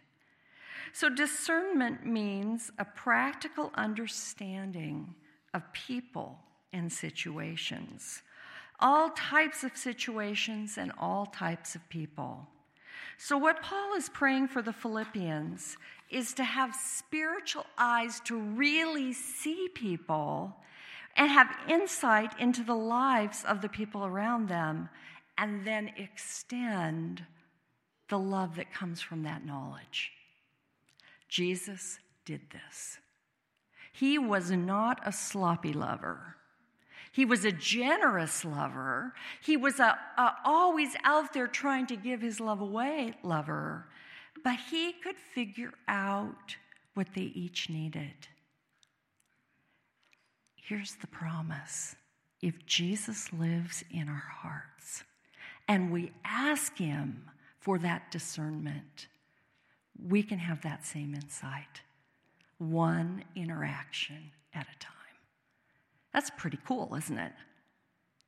So, 0.92 1.08
discernment 1.08 2.06
means 2.06 2.70
a 2.78 2.84
practical 2.84 3.70
understanding 3.74 5.14
of 5.52 5.72
people 5.72 6.38
and 6.72 6.92
situations, 6.92 8.22
all 8.80 9.10
types 9.10 9.64
of 9.64 9.76
situations 9.76 10.78
and 10.78 10.92
all 10.98 11.26
types 11.26 11.74
of 11.74 11.88
people. 11.88 12.46
So, 13.18 13.38
what 13.38 13.62
Paul 13.62 13.94
is 13.96 14.08
praying 14.08 14.48
for 14.48 14.62
the 14.62 14.72
Philippians 14.72 15.76
is 16.10 16.34
to 16.34 16.44
have 16.44 16.74
spiritual 16.74 17.66
eyes 17.76 18.20
to 18.20 18.38
really 18.38 19.12
see 19.12 19.68
people 19.74 20.56
and 21.16 21.30
have 21.30 21.56
insight 21.68 22.38
into 22.38 22.62
the 22.62 22.74
lives 22.74 23.44
of 23.48 23.62
the 23.62 23.68
people 23.68 24.04
around 24.04 24.48
them, 24.48 24.88
and 25.38 25.66
then 25.66 25.90
extend 25.96 27.24
the 28.08 28.18
love 28.18 28.56
that 28.56 28.72
comes 28.72 29.00
from 29.00 29.22
that 29.22 29.44
knowledge. 29.44 30.12
Jesus 31.28 31.98
did 32.24 32.40
this. 32.50 32.98
He 33.92 34.18
was 34.18 34.50
not 34.50 35.00
a 35.04 35.12
sloppy 35.12 35.72
lover. 35.72 36.36
He 37.12 37.24
was 37.24 37.44
a 37.44 37.52
generous 37.52 38.44
lover. 38.44 39.14
He 39.42 39.56
was 39.56 39.80
a, 39.80 39.98
a, 40.18 40.34
always 40.44 40.94
out 41.02 41.32
there 41.32 41.46
trying 41.46 41.86
to 41.86 41.96
give 41.96 42.20
his 42.20 42.40
love 42.40 42.60
away 42.60 43.14
lover. 43.22 43.86
But 44.44 44.58
he 44.70 44.92
could 44.92 45.16
figure 45.16 45.72
out 45.88 46.56
what 46.94 47.08
they 47.14 47.22
each 47.22 47.70
needed. 47.70 48.28
Here's 50.56 50.96
the 50.96 51.06
promise 51.06 51.96
if 52.42 52.66
Jesus 52.66 53.32
lives 53.32 53.82
in 53.90 54.08
our 54.08 54.30
hearts 54.42 55.04
and 55.68 55.90
we 55.90 56.12
ask 56.24 56.76
Him 56.76 57.24
for 57.58 57.78
that 57.78 58.10
discernment, 58.10 59.08
we 60.04 60.22
can 60.22 60.38
have 60.38 60.62
that 60.62 60.84
same 60.84 61.14
insight, 61.14 61.82
one 62.58 63.24
interaction 63.34 64.32
at 64.54 64.66
a 64.74 64.78
time. 64.78 64.92
That's 66.12 66.30
pretty 66.30 66.58
cool, 66.66 66.94
isn't 66.96 67.18
it? 67.18 67.32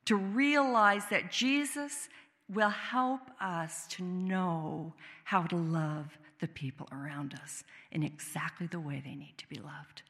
To 0.05 0.15
realize 0.15 1.03
that 1.09 1.31
Jesus 1.31 2.09
will 2.47 2.69
help 2.69 3.21
us 3.39 3.85
to 3.87 4.03
know 4.03 4.93
how 5.23 5.43
to 5.43 5.55
love 5.55 6.17
the 6.39 6.47
people 6.47 6.87
around 6.91 7.35
us 7.41 7.63
in 7.91 8.03
exactly 8.03 8.67
the 8.67 8.79
way 8.79 9.01
they 9.03 9.15
need 9.15 9.35
to 9.37 9.47
be 9.47 9.59
loved. 9.59 10.03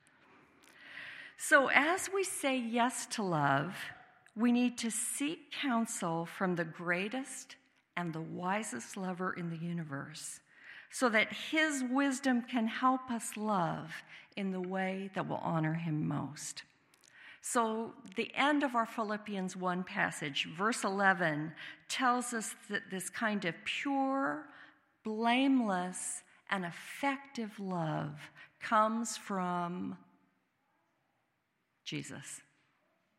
So, 1.37 1.69
as 1.73 2.09
we 2.13 2.23
say 2.23 2.57
yes 2.57 3.05
to 3.07 3.23
love, 3.23 3.75
we 4.35 4.51
need 4.51 4.77
to 4.79 4.91
seek 4.91 5.51
counsel 5.51 6.25
from 6.25 6.55
the 6.55 6.65
greatest 6.65 7.55
and 7.97 8.13
the 8.13 8.21
wisest 8.21 8.95
lover 8.95 9.33
in 9.33 9.49
the 9.49 9.57
universe 9.57 10.39
so 10.91 11.09
that 11.09 11.31
his 11.31 11.83
wisdom 11.89 12.41
can 12.41 12.67
help 12.67 13.11
us 13.11 13.37
love 13.37 13.91
in 14.35 14.51
the 14.51 14.61
way 14.61 15.09
that 15.13 15.27
will 15.27 15.37
honor 15.43 15.73
him 15.73 16.07
most. 16.07 16.63
So, 17.41 17.93
the 18.15 18.31
end 18.35 18.63
of 18.63 18.75
our 18.75 18.85
Philippians 18.85 19.55
1 19.55 19.83
passage, 19.85 20.47
verse 20.57 20.83
11, 20.83 21.53
tells 21.87 22.33
us 22.33 22.55
that 22.69 22.91
this 22.91 23.09
kind 23.09 23.45
of 23.45 23.55
pure, 23.63 24.45
blameless, 25.03 26.21
and 26.49 26.65
effective 26.65 27.57
love 27.59 28.19
comes 28.59 29.15
from 29.15 29.97
Jesus, 31.85 32.41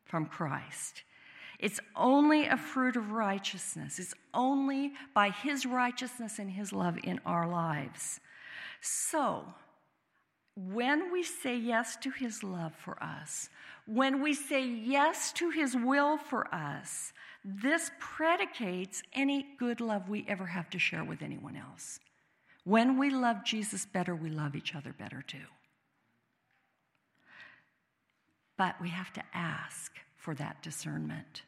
from 0.04 0.26
Christ. 0.26 1.02
It's 1.60 1.78
only 1.94 2.46
a 2.46 2.56
fruit 2.56 2.96
of 2.96 3.12
righteousness. 3.12 3.98
It's 3.98 4.14
only 4.32 4.94
by 5.14 5.28
His 5.28 5.66
righteousness 5.66 6.38
and 6.38 6.50
His 6.50 6.72
love 6.72 6.98
in 7.04 7.20
our 7.26 7.46
lives. 7.46 8.18
So, 8.80 9.44
when 10.56 11.12
we 11.12 11.22
say 11.22 11.56
yes 11.56 11.96
to 11.96 12.10
His 12.10 12.42
love 12.42 12.74
for 12.74 13.00
us, 13.02 13.50
when 13.86 14.22
we 14.22 14.32
say 14.32 14.66
yes 14.66 15.32
to 15.34 15.50
His 15.50 15.76
will 15.76 16.16
for 16.16 16.52
us, 16.52 17.12
this 17.44 17.90
predicates 18.00 19.02
any 19.12 19.46
good 19.58 19.82
love 19.82 20.08
we 20.08 20.24
ever 20.26 20.46
have 20.46 20.70
to 20.70 20.78
share 20.78 21.04
with 21.04 21.20
anyone 21.20 21.56
else. 21.56 22.00
When 22.64 22.98
we 22.98 23.10
love 23.10 23.44
Jesus 23.44 23.84
better, 23.84 24.14
we 24.14 24.30
love 24.30 24.56
each 24.56 24.74
other 24.74 24.94
better 24.98 25.22
too. 25.26 25.38
But 28.56 28.80
we 28.80 28.88
have 28.88 29.12
to 29.12 29.22
ask 29.34 29.92
for 30.16 30.34
that 30.34 30.62
discernment. 30.62 31.42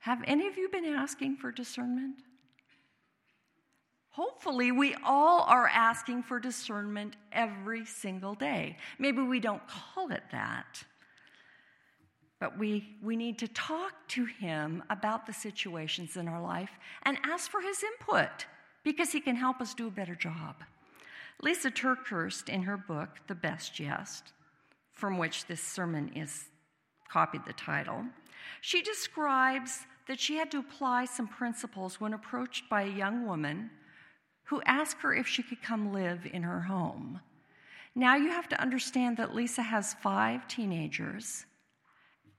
Have 0.00 0.22
any 0.26 0.46
of 0.46 0.56
you 0.56 0.68
been 0.70 0.86
asking 0.86 1.36
for 1.36 1.52
discernment? 1.52 2.16
Hopefully, 4.10 4.72
we 4.72 4.96
all 5.04 5.42
are 5.42 5.68
asking 5.68 6.22
for 6.22 6.40
discernment 6.40 7.16
every 7.32 7.84
single 7.84 8.34
day. 8.34 8.76
Maybe 8.98 9.22
we 9.22 9.40
don't 9.40 9.62
call 9.68 10.10
it 10.10 10.22
that, 10.32 10.82
but 12.40 12.58
we, 12.58 12.96
we 13.02 13.14
need 13.14 13.38
to 13.38 13.48
talk 13.48 13.92
to 14.08 14.24
Him 14.24 14.82
about 14.90 15.26
the 15.26 15.32
situations 15.32 16.16
in 16.16 16.26
our 16.28 16.42
life 16.42 16.70
and 17.02 17.18
ask 17.22 17.50
for 17.50 17.60
His 17.60 17.84
input 17.84 18.46
because 18.82 19.12
He 19.12 19.20
can 19.20 19.36
help 19.36 19.60
us 19.60 19.74
do 19.74 19.86
a 19.86 19.92
better 19.92 20.14
job. 20.14 20.56
Lysa 21.42 21.70
TerKeurst, 21.70 22.48
in 22.48 22.62
her 22.62 22.76
book, 22.76 23.10
The 23.28 23.34
Best 23.34 23.78
Yes, 23.78 24.22
from 24.92 25.18
which 25.18 25.46
this 25.46 25.62
sermon 25.62 26.10
is 26.16 26.46
copied 27.08 27.44
the 27.46 27.52
title, 27.52 28.04
she 28.60 28.82
describes 28.82 29.86
that 30.10 30.18
she 30.18 30.34
had 30.34 30.50
to 30.50 30.58
apply 30.58 31.04
some 31.04 31.28
principles 31.28 32.00
when 32.00 32.12
approached 32.12 32.68
by 32.68 32.82
a 32.82 32.90
young 32.90 33.24
woman 33.24 33.70
who 34.46 34.60
asked 34.66 35.00
her 35.02 35.14
if 35.14 35.24
she 35.24 35.40
could 35.40 35.62
come 35.62 35.92
live 35.92 36.26
in 36.32 36.42
her 36.42 36.62
home. 36.62 37.20
Now 37.94 38.16
you 38.16 38.28
have 38.32 38.48
to 38.48 38.60
understand 38.60 39.18
that 39.18 39.30
Lysa 39.30 39.62
has 39.62 39.94
five 39.94 40.48
teenagers 40.48 41.46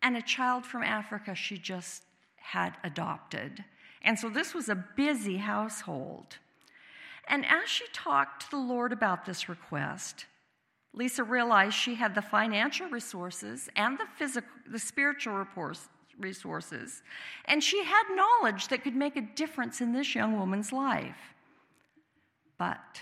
and 0.02 0.18
a 0.18 0.22
child 0.22 0.66
from 0.66 0.84
Africa 0.84 1.34
she 1.34 1.58
just 1.58 2.04
had 2.36 2.76
adopted. 2.84 3.64
And 4.02 4.20
so 4.20 4.30
this 4.30 4.54
was 4.54 4.68
a 4.68 4.84
busy 4.98 5.38
household. 5.38 6.40
And 7.30 7.46
as 7.46 7.70
she 7.70 7.86
talked 7.94 8.42
to 8.42 8.52
the 8.52 8.58
Lord 8.58 8.92
about 8.92 9.24
this 9.24 9.48
request, 9.48 10.26
Lysa 10.94 11.26
realized 11.26 11.76
she 11.76 11.96
had 11.96 12.16
the 12.16 12.22
financial 12.22 12.90
resources 12.90 13.70
and 13.78 13.98
the 13.98 14.08
physical, 14.18 14.50
the 14.70 14.78
spiritual 14.78 15.36
resources, 16.20 17.04
and 17.46 17.64
she 17.64 17.84
had 17.84 18.04
knowledge 18.16 18.68
that 18.68 18.84
could 18.84 18.96
make 18.96 19.16
a 19.16 19.22
difference 19.22 19.82
in 19.82 19.94
this 19.94 20.16
young 20.16 20.38
woman's 20.38 20.72
life. 20.72 21.36
But 22.58 23.02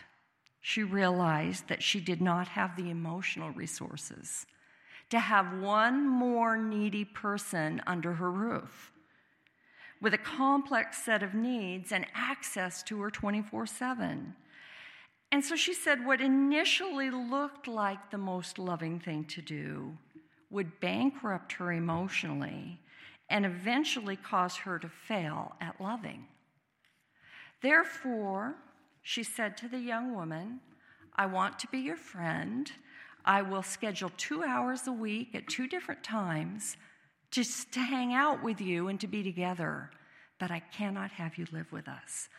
she 0.61 0.83
realized 0.83 1.67
that 1.67 1.83
she 1.83 1.99
did 1.99 2.21
not 2.21 2.49
have 2.49 2.75
the 2.75 2.89
emotional 2.89 3.51
resources 3.51 4.45
to 5.09 5.19
have 5.19 5.59
one 5.59 6.07
more 6.07 6.57
needy 6.57 7.05
person 7.05 7.81
under 7.87 8.13
her 8.13 8.31
roof 8.31 8.91
with 10.01 10.13
a 10.13 10.17
complex 10.17 11.03
set 11.03 11.23
of 11.23 11.33
needs 11.33 11.91
and 11.91 12.05
access 12.13 12.83
to 12.83 13.01
her 13.01 13.09
24 13.09 13.65
7. 13.65 14.35
And 15.31 15.45
so 15.45 15.55
she 15.55 15.73
said 15.73 16.05
what 16.05 16.21
initially 16.21 17.11
looked 17.11 17.67
like 17.67 18.09
the 18.09 18.17
most 18.17 18.57
loving 18.57 18.99
thing 18.99 19.25
to 19.25 19.41
do 19.41 19.97
would 20.49 20.79
bankrupt 20.79 21.53
her 21.53 21.71
emotionally 21.71 22.79
and 23.29 23.45
eventually 23.45 24.15
cause 24.15 24.57
her 24.57 24.79
to 24.79 24.89
fail 24.89 25.55
at 25.61 25.79
loving. 25.79 26.25
Therefore, 27.61 28.55
she 29.01 29.23
said 29.23 29.57
to 29.57 29.67
the 29.67 29.79
young 29.79 30.13
woman, 30.15 30.59
I 31.15 31.25
want 31.25 31.59
to 31.59 31.67
be 31.67 31.79
your 31.79 31.97
friend. 31.97 32.71
I 33.25 33.41
will 33.41 33.63
schedule 33.63 34.11
two 34.17 34.43
hours 34.43 34.87
a 34.87 34.91
week 34.91 35.35
at 35.35 35.47
two 35.47 35.67
different 35.67 36.03
times 36.03 36.77
just 37.31 37.71
to 37.73 37.79
hang 37.79 38.13
out 38.13 38.43
with 38.43 38.59
you 38.59 38.87
and 38.87 38.99
to 38.99 39.07
be 39.07 39.23
together, 39.23 39.91
but 40.39 40.51
I 40.51 40.59
cannot 40.59 41.11
have 41.11 41.37
you 41.37 41.45
live 41.51 41.71
with 41.71 41.87
us. 41.87 42.29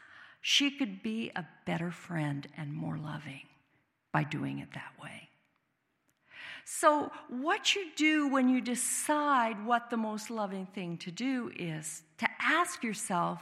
She 0.41 0.71
could 0.71 1.03
be 1.03 1.31
a 1.37 1.47
better 1.67 1.91
friend 1.91 2.49
and 2.57 2.73
more 2.73 2.97
loving 2.99 3.47
by 4.13 4.25
doing 4.25 4.59
it 4.59 4.73
that 4.75 4.93
way. 5.01 5.30
So, 6.65 7.11
what 7.29 7.75
you 7.75 7.87
do 7.97 8.29
when 8.29 8.49
you 8.49 8.61
decide 8.61 9.65
what 9.65 9.91
the 9.91 9.97
most 9.97 10.31
loving 10.31 10.67
thing 10.67 10.97
to 10.99 11.11
do 11.11 11.51
is 11.57 12.03
to 12.19 12.29
ask 12.41 12.83
yourself, 12.83 13.41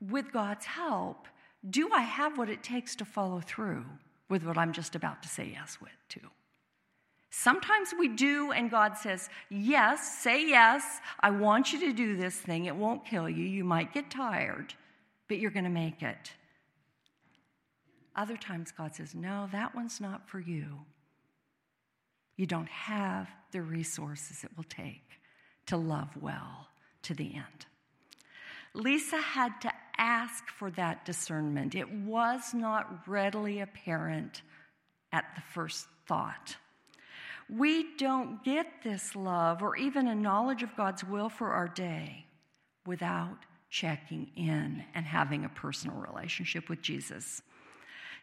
with 0.00 0.32
God's 0.32 0.66
help, 0.66 1.26
do 1.68 1.90
I 1.92 2.02
have 2.02 2.38
what 2.38 2.50
it 2.50 2.62
takes 2.62 2.94
to 2.96 3.04
follow 3.04 3.40
through 3.40 3.84
with 4.28 4.44
what 4.44 4.56
I'm 4.56 4.72
just 4.72 4.94
about 4.94 5.22
to 5.22 5.28
say 5.28 5.50
yes 5.52 5.78
with 5.80 5.90
to? 6.10 6.20
Sometimes 7.30 7.90
we 7.98 8.08
do, 8.08 8.52
and 8.52 8.70
God 8.70 8.96
says, 8.96 9.28
Yes, 9.50 10.18
say 10.22 10.46
yes. 10.46 11.00
I 11.20 11.30
want 11.30 11.72
you 11.72 11.80
to 11.80 11.92
do 11.92 12.16
this 12.16 12.34
thing. 12.36 12.64
It 12.64 12.76
won't 12.76 13.04
kill 13.04 13.28
you. 13.28 13.44
You 13.44 13.64
might 13.64 13.92
get 13.92 14.10
tired, 14.10 14.72
but 15.28 15.38
you're 15.38 15.50
going 15.50 15.64
to 15.64 15.70
make 15.70 16.02
it. 16.02 16.32
Other 18.16 18.36
times, 18.36 18.72
God 18.72 18.94
says, 18.94 19.14
No, 19.14 19.48
that 19.52 19.74
one's 19.74 20.00
not 20.00 20.28
for 20.28 20.40
you. 20.40 20.78
You 22.38 22.46
don't 22.46 22.68
have 22.68 23.28
the 23.50 23.60
resources 23.60 24.44
it 24.44 24.50
will 24.56 24.64
take 24.64 25.02
to 25.66 25.76
love 25.76 26.08
well 26.18 26.68
to 27.02 27.12
the 27.12 27.34
end. 27.34 27.66
Lysa 28.74 29.20
had 29.20 29.60
to 29.62 29.72
ask 29.98 30.48
for 30.48 30.70
that 30.70 31.04
discernment. 31.04 31.74
It 31.74 31.90
was 31.90 32.54
not 32.54 33.06
readily 33.08 33.60
apparent 33.60 34.42
at 35.12 35.24
the 35.34 35.42
first 35.52 35.88
thought. 36.06 36.56
We 37.50 37.96
don't 37.96 38.44
get 38.44 38.66
this 38.84 39.16
love 39.16 39.62
or 39.62 39.76
even 39.76 40.06
a 40.06 40.14
knowledge 40.14 40.62
of 40.62 40.76
God's 40.76 41.02
will 41.02 41.28
for 41.28 41.48
our 41.48 41.66
day 41.66 42.26
without 42.86 43.38
checking 43.68 44.30
in 44.36 44.84
and 44.94 45.04
having 45.04 45.44
a 45.44 45.48
personal 45.48 45.96
relationship 45.96 46.68
with 46.68 46.82
Jesus. 46.82 47.42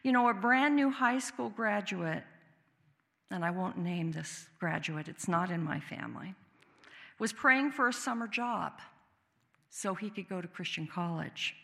You 0.02 0.12
know, 0.12 0.28
a 0.28 0.34
brand 0.34 0.74
new 0.74 0.90
high 0.90 1.18
school 1.18 1.50
graduate, 1.50 2.22
and 3.30 3.44
I 3.44 3.50
won't 3.50 3.78
name 3.78 4.12
this 4.12 4.46
graduate, 4.58 5.08
it's 5.08 5.28
not 5.28 5.50
in 5.50 5.62
my 5.62 5.80
family, 5.80 6.34
was 7.18 7.32
praying 7.32 7.72
for 7.72 7.88
a 7.88 7.92
summer 7.92 8.28
job 8.28 8.80
so 9.70 9.94
he 9.94 10.10
could 10.10 10.28
go 10.28 10.40
to 10.40 10.48
Christian 10.48 10.86
college. 10.86 11.54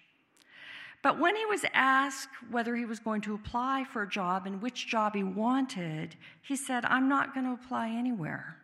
But 1.02 1.18
when 1.18 1.34
he 1.34 1.44
was 1.46 1.64
asked 1.74 2.28
whether 2.50 2.76
he 2.76 2.84
was 2.84 3.00
going 3.00 3.22
to 3.22 3.34
apply 3.34 3.84
for 3.92 4.02
a 4.02 4.08
job 4.08 4.46
and 4.46 4.62
which 4.62 4.86
job 4.86 5.14
he 5.14 5.24
wanted, 5.24 6.16
he 6.42 6.54
said, 6.54 6.84
I'm 6.84 7.08
not 7.08 7.34
going 7.34 7.46
to 7.46 7.52
apply 7.52 7.88
anywhere. 7.90 8.56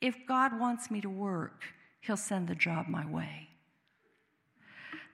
If 0.00 0.16
God 0.26 0.58
wants 0.58 0.90
me 0.90 1.00
to 1.02 1.10
work, 1.10 1.62
he'll 2.00 2.16
send 2.16 2.48
the 2.48 2.54
job 2.54 2.88
my 2.88 3.06
way. 3.06 3.48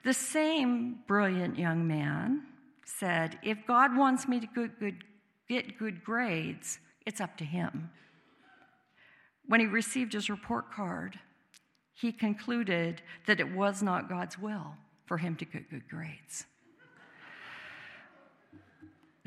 The 0.04 0.14
same 0.14 1.00
brilliant 1.06 1.58
young 1.58 1.86
man 1.86 2.42
said, 2.84 3.38
If 3.42 3.66
God 3.66 3.96
wants 3.96 4.28
me 4.28 4.38
to 4.40 4.46
good, 4.46 4.78
good, 4.78 5.04
get 5.48 5.76
good 5.76 6.04
grades, 6.04 6.78
it's 7.08 7.22
up 7.22 7.38
to 7.38 7.44
him. 7.44 7.90
when 9.46 9.60
he 9.60 9.66
received 9.66 10.12
his 10.12 10.28
report 10.28 10.70
card, 10.70 11.18
he 11.94 12.12
concluded 12.12 13.00
that 13.26 13.40
it 13.40 13.50
was 13.50 13.82
not 13.82 14.10
God's 14.10 14.38
will 14.38 14.74
for 15.06 15.16
him 15.16 15.34
to 15.36 15.46
get 15.46 15.70
good 15.70 15.88
grades. 15.88 16.44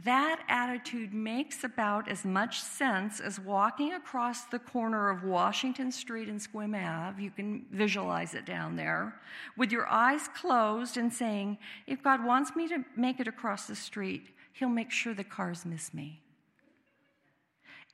That 0.03 0.43
attitude 0.47 1.11
makes 1.11 1.63
about 1.63 2.07
as 2.07 2.23
much 2.23 2.61
sense 2.61 3.19
as 3.19 3.39
walking 3.39 3.93
across 3.93 4.45
the 4.45 4.59
corner 4.59 5.09
of 5.09 5.23
Washington 5.23 5.91
Street 5.91 6.27
and 6.27 6.39
Sequim 6.39 6.75
Ave. 6.75 7.21
You 7.21 7.31
can 7.31 7.65
visualize 7.71 8.35
it 8.35 8.45
down 8.45 8.75
there 8.75 9.15
with 9.57 9.71
your 9.71 9.87
eyes 9.87 10.27
closed 10.35 10.97
and 10.97 11.11
saying, 11.11 11.57
If 11.87 12.03
God 12.03 12.23
wants 12.23 12.55
me 12.55 12.67
to 12.67 12.85
make 12.95 13.19
it 13.19 13.27
across 13.27 13.65
the 13.65 13.75
street, 13.75 14.29
He'll 14.53 14.69
make 14.69 14.91
sure 14.91 15.13
the 15.13 15.23
cars 15.23 15.65
miss 15.65 15.93
me. 15.93 16.20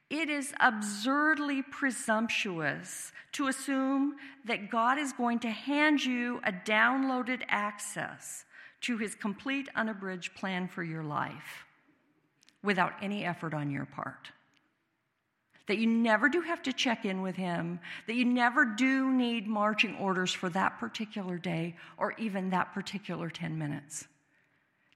It 0.10 0.30
is 0.30 0.54
absurdly 0.60 1.62
presumptuous 1.62 3.12
to 3.34 3.48
assume 3.48 4.16
that 4.46 4.72
God 4.72 4.98
is 4.98 5.12
going 5.12 5.40
to 5.40 5.50
hand 5.50 6.04
you 6.04 6.40
a 6.46 6.52
downloaded 6.52 7.42
access 7.50 8.46
to 8.82 8.98
his 8.98 9.16
complete 9.16 9.68
unabridged 9.76 10.34
plan 10.36 10.68
for 10.68 10.84
your 10.84 11.04
life 11.04 11.66
without 12.64 12.94
any 13.02 13.26
effort 13.26 13.54
on 13.54 13.70
your 13.70 13.86
part. 13.86 14.32
That 15.68 15.78
you 15.78 15.88
never 15.88 16.30
do 16.30 16.40
have 16.40 16.64
to 16.64 16.72
check 16.72 17.04
in 17.04 17.22
with 17.22 17.36
him, 17.36 17.82
that 18.08 18.16
you 18.16 18.24
never 18.24 18.64
do 18.64 19.12
need 19.12 19.48
marching 19.48 19.96
orders 19.98 20.32
for 20.32 20.50
that 20.50 20.80
particular 20.80 21.38
day 21.38 21.76
or 21.98 22.14
even 22.18 22.52
that 22.52 22.74
particular 22.74 23.30
10 23.30 23.58
minutes. 23.58 24.08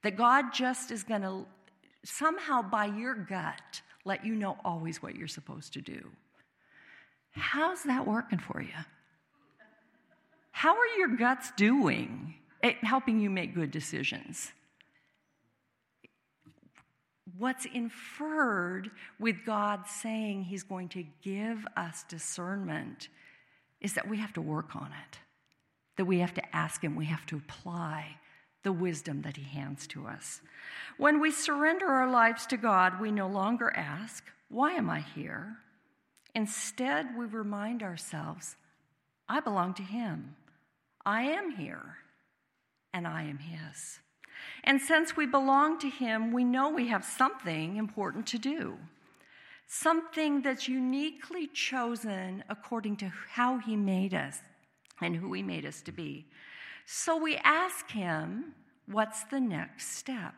That 0.04 0.16
God 0.16 0.54
just 0.54 0.90
is 0.90 1.04
going 1.04 1.24
to 1.24 1.46
somehow, 2.06 2.62
by 2.62 2.86
your 2.86 3.14
gut, 3.14 3.82
let 4.06 4.26
you 4.26 4.36
know 4.36 4.58
always 4.64 5.02
what 5.02 5.16
you're 5.16 5.28
supposed 5.28 5.74
to 5.74 5.82
do. 5.82 6.10
How's 7.32 7.84
that 7.84 8.08
working 8.08 8.40
for 8.40 8.62
you? 8.62 8.74
How 10.52 10.76
are 10.76 10.98
your 10.98 11.08
guts 11.10 11.52
doing 11.56 12.36
at 12.62 12.76
helping 12.84 13.20
you 13.20 13.30
make 13.30 13.56
good 13.56 13.72
decisions? 13.72 14.52
What's 17.38 17.66
inferred 17.66 18.92
with 19.20 19.38
God 19.46 19.88
saying 19.88 20.44
He's 20.44 20.64
going 20.64 20.90
to 20.90 21.06
give 21.24 21.66
us 21.78 22.04
discernment 22.08 23.08
is 23.80 23.94
that 23.94 24.08
we 24.08 24.18
have 24.18 24.34
to 24.34 24.42
work 24.42 24.76
on 24.76 24.92
it, 25.08 25.20
that 25.98 26.06
we 26.06 26.20
have 26.20 26.34
to 26.36 26.56
ask 26.56 26.84
Him, 26.84 26.96
we 26.96 27.06
have 27.06 27.26
to 27.28 27.38
apply 27.38 28.18
the 28.64 28.72
wisdom 28.72 29.22
that 29.24 29.38
He 29.38 29.44
hands 29.44 29.88
to 29.88 30.08
us. 30.08 30.42
When 30.98 31.20
we 31.20 31.32
surrender 31.32 31.88
our 31.88 32.10
lives 32.10 32.46
to 32.48 32.58
God, 32.58 33.00
we 33.02 33.12
no 33.12 33.28
longer 33.28 33.72
ask, 33.76 34.24
Why 34.50 34.74
am 34.74 34.90
I 34.90 35.02
here? 35.02 35.58
Instead, 36.34 37.18
we 37.18 37.26
remind 37.26 37.84
ourselves, 37.84 38.56
I 39.28 39.40
belong 39.40 39.74
to 39.76 39.84
Him. 39.84 40.36
I 41.06 41.24
am 41.24 41.52
here, 41.52 41.98
and 42.94 43.08
I 43.08 43.24
am 43.24 43.40
His. 43.40 44.00
And 44.64 44.80
since 44.80 45.16
we 45.18 45.26
belong 45.26 45.80
to 45.80 45.90
Him, 45.90 46.32
we 46.32 46.44
know 46.44 46.70
we 46.70 46.88
have 46.88 47.04
something 47.04 47.78
important 47.78 48.28
to 48.28 48.38
do, 48.38 48.78
something 49.68 50.42
that's 50.42 50.68
uniquely 50.68 51.48
chosen 51.48 52.44
according 52.50 52.98
to 52.98 53.12
how 53.32 53.58
He 53.58 53.76
made 53.76 54.14
us 54.14 54.40
and 55.02 55.16
who 55.16 55.34
He 55.34 55.44
made 55.44 55.66
us 55.66 55.82
to 55.82 55.92
be. 55.92 56.28
So 56.86 57.18
we 57.18 57.38
ask 57.38 57.92
him, 57.92 58.56
What's 58.88 59.24
the 59.26 59.40
next 59.40 59.96
step? 59.96 60.36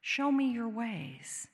Show 0.00 0.32
me 0.32 0.50
your 0.50 0.68
ways. 0.68 1.48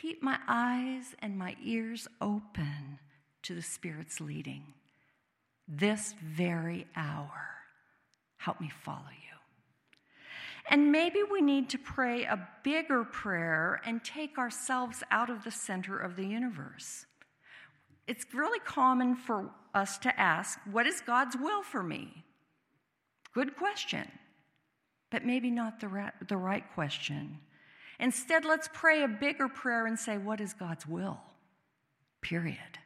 Keep 0.00 0.22
my 0.22 0.38
eyes 0.48 1.14
and 1.20 1.38
my 1.38 1.56
ears 1.62 2.08
open 2.20 2.98
to 3.42 3.54
the 3.54 3.62
Spirit's 3.62 4.20
leading. 4.20 4.64
This 5.68 6.14
very 6.22 6.86
hour, 6.96 7.48
help 8.38 8.60
me 8.60 8.70
follow 8.82 9.10
you. 9.10 9.36
And 10.68 10.90
maybe 10.90 11.20
we 11.30 11.40
need 11.40 11.70
to 11.70 11.78
pray 11.78 12.24
a 12.24 12.48
bigger 12.64 13.04
prayer 13.04 13.80
and 13.84 14.02
take 14.02 14.36
ourselves 14.36 15.02
out 15.10 15.30
of 15.30 15.44
the 15.44 15.50
center 15.50 15.96
of 15.96 16.16
the 16.16 16.26
universe. 16.26 17.06
It's 18.08 18.26
really 18.34 18.60
common 18.60 19.14
for 19.14 19.50
us 19.74 19.98
to 19.98 20.20
ask, 20.20 20.58
What 20.70 20.86
is 20.86 21.00
God's 21.00 21.36
will 21.36 21.62
for 21.62 21.82
me? 21.82 22.24
Good 23.36 23.54
question, 23.54 24.10
but 25.10 25.26
maybe 25.26 25.50
not 25.50 25.78
the, 25.78 25.88
ra- 25.88 26.10
the 26.26 26.38
right 26.38 26.64
question. 26.72 27.38
Instead, 28.00 28.46
let's 28.46 28.70
pray 28.72 29.02
a 29.02 29.08
bigger 29.08 29.46
prayer 29.46 29.84
and 29.84 29.98
say, 29.98 30.16
What 30.16 30.40
is 30.40 30.54
God's 30.54 30.86
will? 30.86 31.20
Period. 32.22 32.78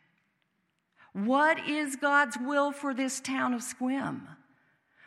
What 1.12 1.68
is 1.68 1.94
God's 1.94 2.36
will 2.36 2.72
for 2.72 2.92
this 2.92 3.20
town 3.20 3.54
of 3.54 3.60
Sequim? 3.60 4.22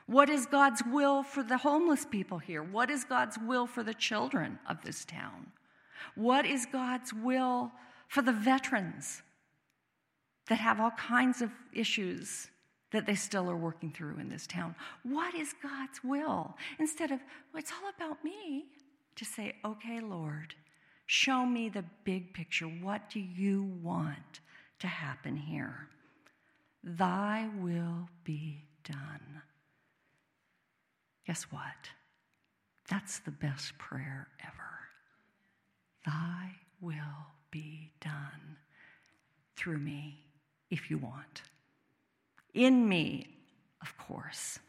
What 0.05 0.29
is 0.29 0.45
God's 0.45 0.81
will 0.89 1.23
for 1.23 1.43
the 1.43 1.57
homeless 1.57 2.05
people 2.05 2.37
here? 2.37 2.63
What 2.63 2.89
is 2.89 3.03
God's 3.03 3.37
will 3.37 3.67
for 3.67 3.83
the 3.83 3.93
children 3.93 4.59
of 4.69 4.81
this 4.81 5.03
town? 5.03 5.47
What 6.15 6.45
is 6.45 6.65
God's 6.65 7.13
will 7.13 7.73
for 8.07 8.21
the 8.21 8.31
veterans 8.31 9.21
that 10.47 10.59
have 10.59 10.79
all 10.79 10.91
kinds 10.91 11.41
of 11.41 11.51
issues 11.73 12.47
that 12.93 13.07
they 13.07 13.15
still 13.15 13.49
are 13.49 13.57
working 13.57 13.91
through 13.91 14.17
in 14.19 14.29
this 14.29 14.47
town. 14.47 14.75
What 15.01 15.33
is 15.35 15.53
God's 15.61 16.01
will? 16.03 16.55
Instead 16.79 17.11
of, 17.11 17.19
well, 17.51 17.59
it's 17.59 17.71
all 17.71 17.89
about 17.89 18.23
me, 18.23 18.67
to 19.15 19.25
say, 19.25 19.55
okay, 19.65 19.99
Lord, 19.99 20.55
show 21.07 21.45
me 21.45 21.69
the 21.69 21.83
big 22.03 22.33
picture. 22.33 22.65
What 22.65 23.09
do 23.09 23.19
you 23.19 23.63
want 23.81 24.39
to 24.79 24.87
happen 24.87 25.35
here? 25.35 25.87
Thy 26.83 27.49
will 27.59 28.09
be 28.23 28.63
done. 28.83 29.41
Guess 31.25 31.43
what? 31.51 31.89
That's 32.89 33.19
the 33.19 33.31
best 33.31 33.77
prayer 33.77 34.27
ever. 34.43 34.53
Thy 36.05 36.51
will 36.79 36.93
be 37.49 37.91
done 38.01 38.57
through 39.55 39.79
me 39.79 40.19
if 40.69 40.91
you 40.91 40.97
want 40.97 41.43
in 42.53 42.87
me, 42.87 43.27
of 43.81 43.97
course. 43.97 44.59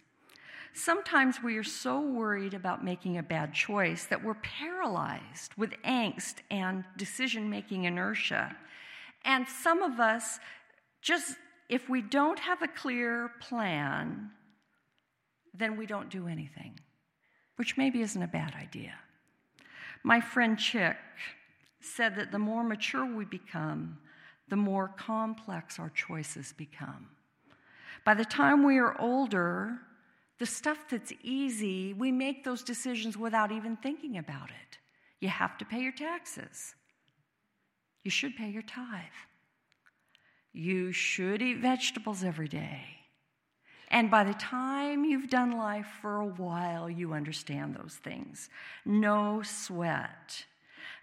Sometimes 0.73 1.41
we 1.43 1.57
are 1.57 1.65
so 1.65 2.01
worried 2.01 2.53
about 2.53 2.85
making 2.85 3.17
a 3.17 3.23
bad 3.23 3.55
choice 3.55 4.07
that 4.07 4.25
we're 4.25 4.35
paralyzed 4.35 5.53
with 5.57 5.71
angst 5.85 6.37
and 6.51 6.85
decision 6.97 7.49
making 7.49 7.85
inertia. 7.85 8.57
And 9.25 9.47
some 9.49 9.83
of 9.83 10.01
us, 10.01 10.41
just 11.01 11.37
if 11.69 11.89
we 11.89 12.03
don't 12.03 12.41
have 12.41 12.61
a 12.61 12.69
clear 12.69 13.31
plan, 13.41 14.31
then 15.57 15.77
we 15.77 15.87
don't 15.87 16.11
do 16.11 16.27
anything, 16.27 16.79
which 17.55 17.77
maybe 17.77 18.01
isn't 18.01 18.23
a 18.23 18.27
bad 18.27 18.55
idea. 18.61 18.95
My 20.03 20.21
friend 20.21 20.59
Chick 20.59 20.97
said 21.81 22.17
that 22.17 22.33
the 22.33 22.39
more 22.39 22.65
mature 22.65 23.07
we 23.07 23.25
become, 23.25 23.99
the 24.49 24.57
more 24.57 24.89
complex 24.89 25.79
our 25.79 25.91
choices 25.91 26.53
become. 26.53 27.07
By 28.05 28.15
the 28.15 28.25
time 28.25 28.65
we 28.65 28.79
are 28.79 29.01
older, 29.01 29.79
the 30.39 30.47
stuff 30.47 30.79
that's 30.91 31.13
easy, 31.23 31.95
we 31.95 32.13
make 32.13 32.45
those 32.45 32.63
decisions 32.63 33.17
without 33.17 33.51
even 33.51 33.77
thinking 33.77 34.19
about 34.19 34.51
it. 34.51 34.79
You 35.21 35.29
have 35.29 35.57
to 35.59 35.65
pay 35.65 35.81
your 35.81 35.93
taxes. 35.93 36.75
You 38.03 38.11
should 38.11 38.37
pay 38.37 38.51
your 38.51 38.63
tithe. 38.63 39.03
You 40.53 40.93
should 40.93 41.41
eat 41.41 41.59
vegetables 41.59 42.23
every 42.23 42.49
day. 42.49 42.83
And 43.89 44.11
by 44.11 44.25
the 44.25 44.35
time 44.35 45.05
you've 45.05 45.31
done 45.31 45.53
life 45.53 45.87
for 46.03 46.17
a 46.17 46.27
while, 46.27 46.91
you 46.91 47.13
understand 47.13 47.75
those 47.75 47.99
things. 48.03 48.51
No 48.85 49.43
sweat. 49.43 50.45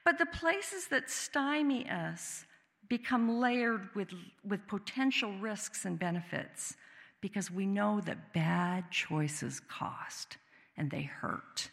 But 0.03 0.17
the 0.17 0.25
places 0.25 0.87
that 0.87 1.09
stymie 1.09 1.89
us 1.89 2.45
become 2.89 3.39
layered 3.39 3.89
with, 3.95 4.09
with 4.45 4.67
potential 4.67 5.31
risks 5.39 5.85
and 5.85 5.97
benefits 5.97 6.75
because 7.21 7.51
we 7.51 7.65
know 7.65 8.01
that 8.01 8.33
bad 8.33 8.91
choices 8.91 9.59
cost 9.59 10.37
and 10.75 10.89
they 10.89 11.03
hurt. 11.03 11.69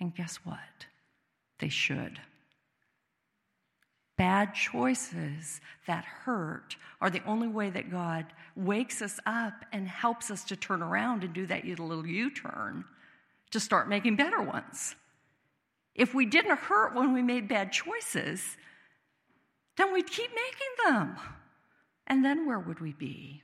And 0.00 0.14
guess 0.14 0.36
what? 0.36 0.86
They 1.58 1.68
should. 1.68 2.20
Bad 4.16 4.54
choices 4.54 5.60
that 5.86 6.04
hurt 6.04 6.76
are 7.00 7.10
the 7.10 7.22
only 7.24 7.46
way 7.46 7.70
that 7.70 7.90
God 7.90 8.26
wakes 8.56 9.00
us 9.00 9.20
up 9.26 9.64
and 9.72 9.86
helps 9.86 10.30
us 10.30 10.42
to 10.44 10.56
turn 10.56 10.82
around 10.82 11.22
and 11.22 11.32
do 11.32 11.46
that 11.46 11.64
little 11.64 12.04
U 12.04 12.30
turn 12.30 12.84
to 13.52 13.60
start 13.60 13.88
making 13.88 14.16
better 14.16 14.42
ones. 14.42 14.96
If 15.94 16.14
we 16.14 16.26
didn't 16.26 16.58
hurt 16.58 16.94
when 16.94 17.12
we 17.12 17.22
made 17.22 17.48
bad 17.48 17.72
choices, 17.72 18.56
then 19.76 19.92
we'd 19.92 20.10
keep 20.10 20.30
making 20.30 20.92
them. 20.94 21.16
And 22.06 22.24
then 22.24 22.46
where 22.46 22.58
would 22.58 22.80
we 22.80 22.92
be? 22.92 23.42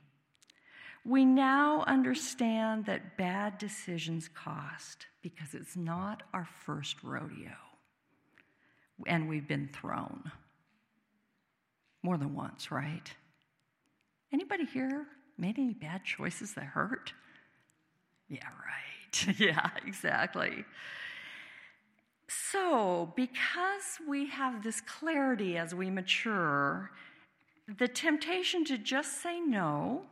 We 1.05 1.23
now 1.23 1.83
understand 1.85 2.87
that 2.87 3.15
bad 3.15 3.59
decisions 3.59 4.27
cost 4.27 5.05
because 5.21 5.53
it's 5.53 5.75
not 5.75 6.23
our 6.33 6.47
first 6.65 7.03
rodeo. 7.03 7.53
And 9.05 9.29
we've 9.29 9.47
been 9.47 9.69
thrown 9.71 10.31
more 12.01 12.17
than 12.17 12.33
once, 12.33 12.71
right? 12.71 13.07
Anybody 14.33 14.65
here 14.65 15.05
made 15.37 15.59
any 15.59 15.73
bad 15.73 16.03
choices 16.03 16.53
that 16.55 16.65
hurt? 16.65 17.13
Yeah, 18.27 18.47
right. 18.47 19.39
yeah, 19.39 19.69
exactly. 19.85 20.65
So, 22.27 23.13
because 23.15 23.99
we 24.07 24.27
have 24.29 24.63
this 24.63 24.81
clarity 24.81 25.57
as 25.57 25.75
we 25.75 25.91
mature, 25.91 26.89
the 27.77 27.87
temptation 27.87 28.65
to 28.65 28.77
just 28.77 29.21
say 29.21 29.39
no, 29.39 30.03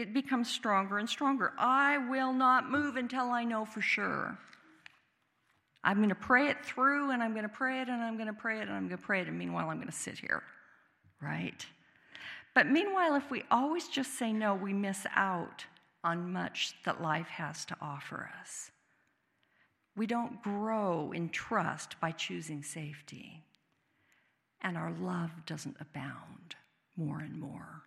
it 0.00 0.14
becomes 0.14 0.50
stronger 0.50 0.98
and 0.98 1.08
stronger. 1.08 1.52
I 1.58 1.98
will 1.98 2.32
not 2.32 2.70
move 2.70 2.96
until 2.96 3.30
I 3.30 3.44
know 3.44 3.64
for 3.64 3.80
sure. 3.80 4.38
I'm 5.82 5.98
going 5.98 6.10
to 6.10 6.14
pray 6.14 6.48
it 6.48 6.64
through 6.64 7.10
and 7.10 7.22
I'm 7.22 7.32
going 7.32 7.44
to 7.44 7.48
pray 7.48 7.80
it 7.80 7.88
and 7.88 8.02
I'm 8.02 8.16
going 8.16 8.26
to 8.26 8.32
pray 8.32 8.58
it 8.58 8.62
and 8.62 8.72
I'm 8.72 8.88
going 8.88 8.98
to 8.98 9.04
pray 9.04 9.20
it. 9.20 9.28
And 9.28 9.38
meanwhile, 9.38 9.68
I'm 9.70 9.76
going 9.76 9.88
to 9.88 9.92
sit 9.92 10.18
here, 10.18 10.42
right? 11.22 11.64
But 12.54 12.66
meanwhile, 12.66 13.14
if 13.14 13.30
we 13.30 13.44
always 13.50 13.88
just 13.88 14.18
say 14.18 14.32
no, 14.32 14.54
we 14.54 14.72
miss 14.72 15.06
out 15.14 15.64
on 16.02 16.32
much 16.32 16.74
that 16.84 17.02
life 17.02 17.28
has 17.28 17.64
to 17.66 17.76
offer 17.80 18.30
us. 18.40 18.70
We 19.96 20.06
don't 20.06 20.42
grow 20.42 21.12
in 21.12 21.28
trust 21.30 22.00
by 22.00 22.12
choosing 22.12 22.62
safety. 22.62 23.44
And 24.62 24.76
our 24.76 24.92
love 24.92 25.30
doesn't 25.46 25.76
abound 25.80 26.56
more 26.96 27.20
and 27.20 27.38
more. 27.38 27.82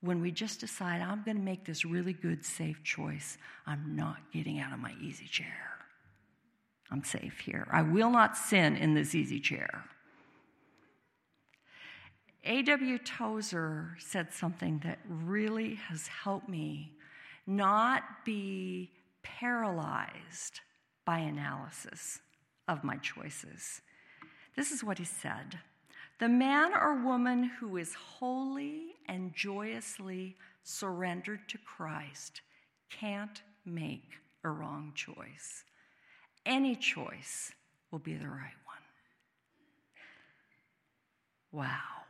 When 0.00 0.20
we 0.20 0.30
just 0.30 0.60
decide, 0.60 1.00
I'm 1.00 1.22
going 1.24 1.36
to 1.36 1.42
make 1.42 1.64
this 1.64 1.84
really 1.84 2.12
good, 2.12 2.44
safe 2.44 2.82
choice, 2.84 3.36
I'm 3.66 3.96
not 3.96 4.18
getting 4.32 4.60
out 4.60 4.72
of 4.72 4.78
my 4.78 4.94
easy 5.02 5.26
chair. 5.26 5.78
I'm 6.90 7.04
safe 7.04 7.40
here. 7.40 7.66
I 7.70 7.82
will 7.82 8.10
not 8.10 8.36
sin 8.36 8.76
in 8.76 8.94
this 8.94 9.14
easy 9.14 9.40
chair. 9.40 9.84
A.W. 12.44 12.98
Tozer 12.98 13.96
said 13.98 14.32
something 14.32 14.80
that 14.84 15.00
really 15.06 15.74
has 15.74 16.06
helped 16.06 16.48
me 16.48 16.92
not 17.46 18.24
be 18.24 18.90
paralyzed 19.22 20.60
by 21.04 21.18
analysis 21.18 22.20
of 22.68 22.84
my 22.84 22.96
choices. 22.96 23.82
This 24.56 24.70
is 24.70 24.82
what 24.82 24.98
he 24.98 25.04
said 25.04 25.58
The 26.18 26.28
man 26.28 26.72
or 26.74 27.04
woman 27.04 27.44
who 27.44 27.76
is 27.76 27.94
wholly 27.94 28.96
and 29.06 29.32
joyously 29.34 30.36
surrendered 30.64 31.48
to 31.48 31.58
Christ 31.58 32.40
can't 32.90 33.40
make 33.64 34.18
a 34.42 34.50
wrong 34.50 34.92
choice. 34.94 35.64
Any 36.44 36.74
choice 36.74 37.52
will 37.90 38.00
be 38.00 38.14
the 38.14 38.28
right 38.28 38.58
one. 38.64 38.78
Wow. 41.52 42.04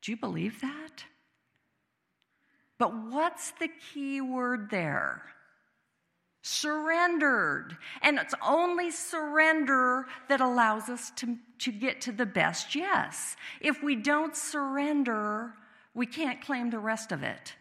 Do 0.00 0.12
you 0.12 0.16
believe 0.16 0.60
that? 0.60 1.04
But 2.78 2.94
what's 3.10 3.52
the 3.52 3.68
key 3.68 4.20
word 4.20 4.70
there? 4.70 5.22
Surrendered. 6.42 7.76
And 8.02 8.18
it's 8.18 8.34
only 8.46 8.90
surrender 8.90 10.06
that 10.28 10.40
allows 10.40 10.88
us 10.88 11.10
to, 11.16 11.36
to 11.60 11.72
get 11.72 12.00
to 12.02 12.12
the 12.12 12.26
best 12.26 12.74
yes. 12.74 13.36
If 13.60 13.82
we 13.82 13.94
don't 13.96 14.36
surrender, 14.36 15.54
we 15.94 16.06
can't 16.06 16.40
claim 16.40 16.70
the 16.70 16.80
rest 16.80 17.12
of 17.12 17.22
it. 17.22 17.54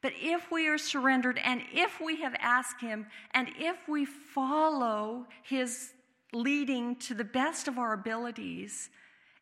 But 0.00 0.12
if 0.20 0.50
we 0.50 0.66
are 0.68 0.78
surrendered 0.78 1.38
and 1.44 1.62
if 1.72 2.00
we 2.00 2.20
have 2.22 2.34
asked 2.40 2.80
Him 2.80 3.06
and 3.32 3.48
if 3.58 3.76
we 3.88 4.04
follow 4.04 5.26
His 5.42 5.92
leading 6.32 6.96
to 6.96 7.14
the 7.14 7.24
best 7.24 7.68
of 7.68 7.78
our 7.78 7.92
abilities, 7.92 8.90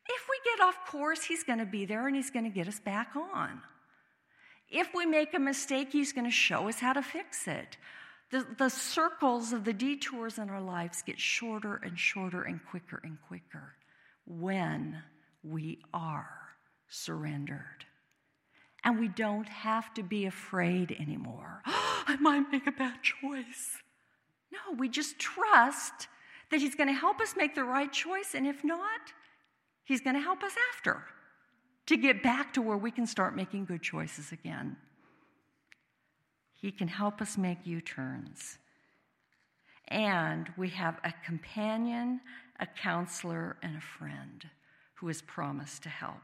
if 0.07 0.27
we 0.29 0.53
get 0.53 0.67
off 0.67 0.87
course, 0.87 1.25
He's 1.25 1.45
going 1.45 1.61
to 1.61 1.67
be 1.67 1.87
there 1.87 2.07
and 2.07 2.17
He's 2.17 2.31
going 2.31 2.45
to 2.45 2.51
get 2.51 2.69
us 2.69 2.81
back 2.81 3.13
on. 3.17 3.63
If 4.71 4.95
we 4.95 5.05
make 5.05 5.35
a 5.35 5.39
mistake, 5.39 5.89
He's 5.93 6.13
going 6.13 6.27
to 6.27 6.31
show 6.31 6.69
us 6.69 6.79
how 6.79 6.93
to 6.93 7.03
fix 7.03 7.49
it. 7.49 7.77
The, 8.31 8.47
the 8.59 8.69
circles 8.69 9.53
of 9.53 9.65
the 9.65 9.73
detours 9.73 10.39
in 10.39 10.49
our 10.51 10.61
lives 10.61 11.03
get 11.03 11.19
shorter 11.19 11.81
and 11.83 11.99
shorter 11.99 12.43
and 12.43 12.61
quicker 12.71 13.01
and 13.03 13.19
quicker 13.27 13.75
when 14.25 15.03
we 15.43 15.81
are 15.93 16.31
surrendered. 16.89 17.85
And 18.85 19.01
we 19.01 19.09
don't 19.09 19.49
have 19.49 19.93
to 19.95 20.03
be 20.03 20.27
afraid 20.27 20.97
anymore. 20.99 21.63
I 21.67 22.17
might 22.21 22.51
make 22.53 22.67
a 22.67 22.73
bad 22.73 23.03
choice. 23.03 23.77
No, 24.53 24.77
we 24.77 24.89
just 24.89 25.19
trust 25.19 26.09
that 26.51 26.61
He's 26.61 26.77
going 26.77 26.89
to 26.89 26.95
help 26.95 27.21
us 27.21 27.35
make 27.37 27.57
the 27.57 27.65
right 27.65 27.93
choice, 27.93 28.35
and 28.35 28.47
if 28.47 28.63
not, 28.63 29.13
He's 29.83 30.01
going 30.01 30.15
to 30.15 30.23
help 30.23 30.45
us 30.45 30.53
after 30.73 31.05
to 31.91 31.97
get 31.97 32.23
back 32.23 32.53
to 32.53 32.63
where 32.63 32.77
we 32.77 32.93
can 32.93 33.05
start 33.05 33.35
making 33.35 33.65
good 33.65 33.83
choices 33.83 34.31
again. 34.31 34.77
He 36.53 36.71
can 36.71 36.87
help 36.87 37.21
us 37.21 37.37
make 37.37 37.67
U 37.67 37.81
turns. 37.81 38.59
And 39.89 40.49
we 40.57 40.69
have 40.69 41.01
a 41.03 41.13
companion, 41.27 42.21
a 42.61 42.67
counselor, 42.67 43.57
and 43.61 43.77
a 43.77 43.81
friend 43.81 44.49
who 44.95 45.09
has 45.09 45.21
promised 45.21 45.83
to 45.83 45.89
help. 45.89 46.23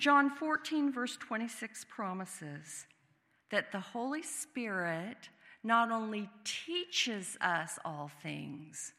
John 0.00 0.30
14, 0.30 0.92
verse 0.92 1.16
26 1.16 1.86
promises 1.88 2.86
that 3.52 3.70
the 3.70 3.78
Holy 3.78 4.24
Spirit 4.24 5.28
not 5.62 5.92
only 5.92 6.28
teaches 6.42 7.36
us 7.40 7.78
all 7.84 8.10
things, 8.20 8.94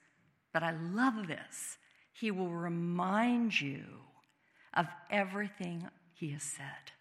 but 0.53 0.63
I 0.63 0.71
love 0.71 1.27
this, 1.27 1.77
He 2.13 2.31
will 2.31 2.51
remind 2.51 3.59
you 3.59 3.83
of 4.77 4.87
everything 5.09 5.89
he 6.13 6.29
has 6.31 6.43
said. 6.43 6.91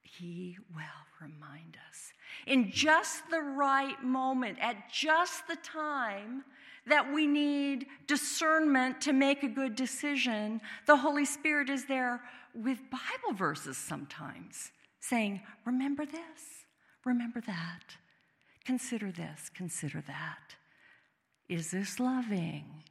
He 0.00 0.56
will 0.74 0.82
remind 1.20 1.76
us 1.88 2.12
in 2.46 2.70
just 2.70 3.28
the 3.30 3.40
right 3.40 4.02
moment, 4.02 4.58
at 4.60 4.90
just 4.90 5.46
the 5.48 5.56
time 5.56 6.44
that 6.86 7.12
we 7.12 7.26
need 7.26 7.86
discernment 8.06 9.00
to 9.02 9.12
make 9.12 9.42
a 9.42 9.48
good 9.48 9.74
decision. 9.74 10.60
The 10.86 10.96
Holy 10.96 11.24
Spirit 11.24 11.68
is 11.68 11.84
there 11.84 12.22
with 12.54 12.78
Bible 12.90 13.36
verses 13.36 13.76
sometimes 13.76 14.70
saying, 15.00 15.42
Remember 15.64 16.06
this, 16.06 16.64
remember 17.04 17.40
that, 17.42 17.96
consider 18.64 19.12
this, 19.12 19.50
consider 19.54 20.02
that. 20.06 20.56
Is 21.48 21.70
this 21.70 22.00
loving? 22.00 22.82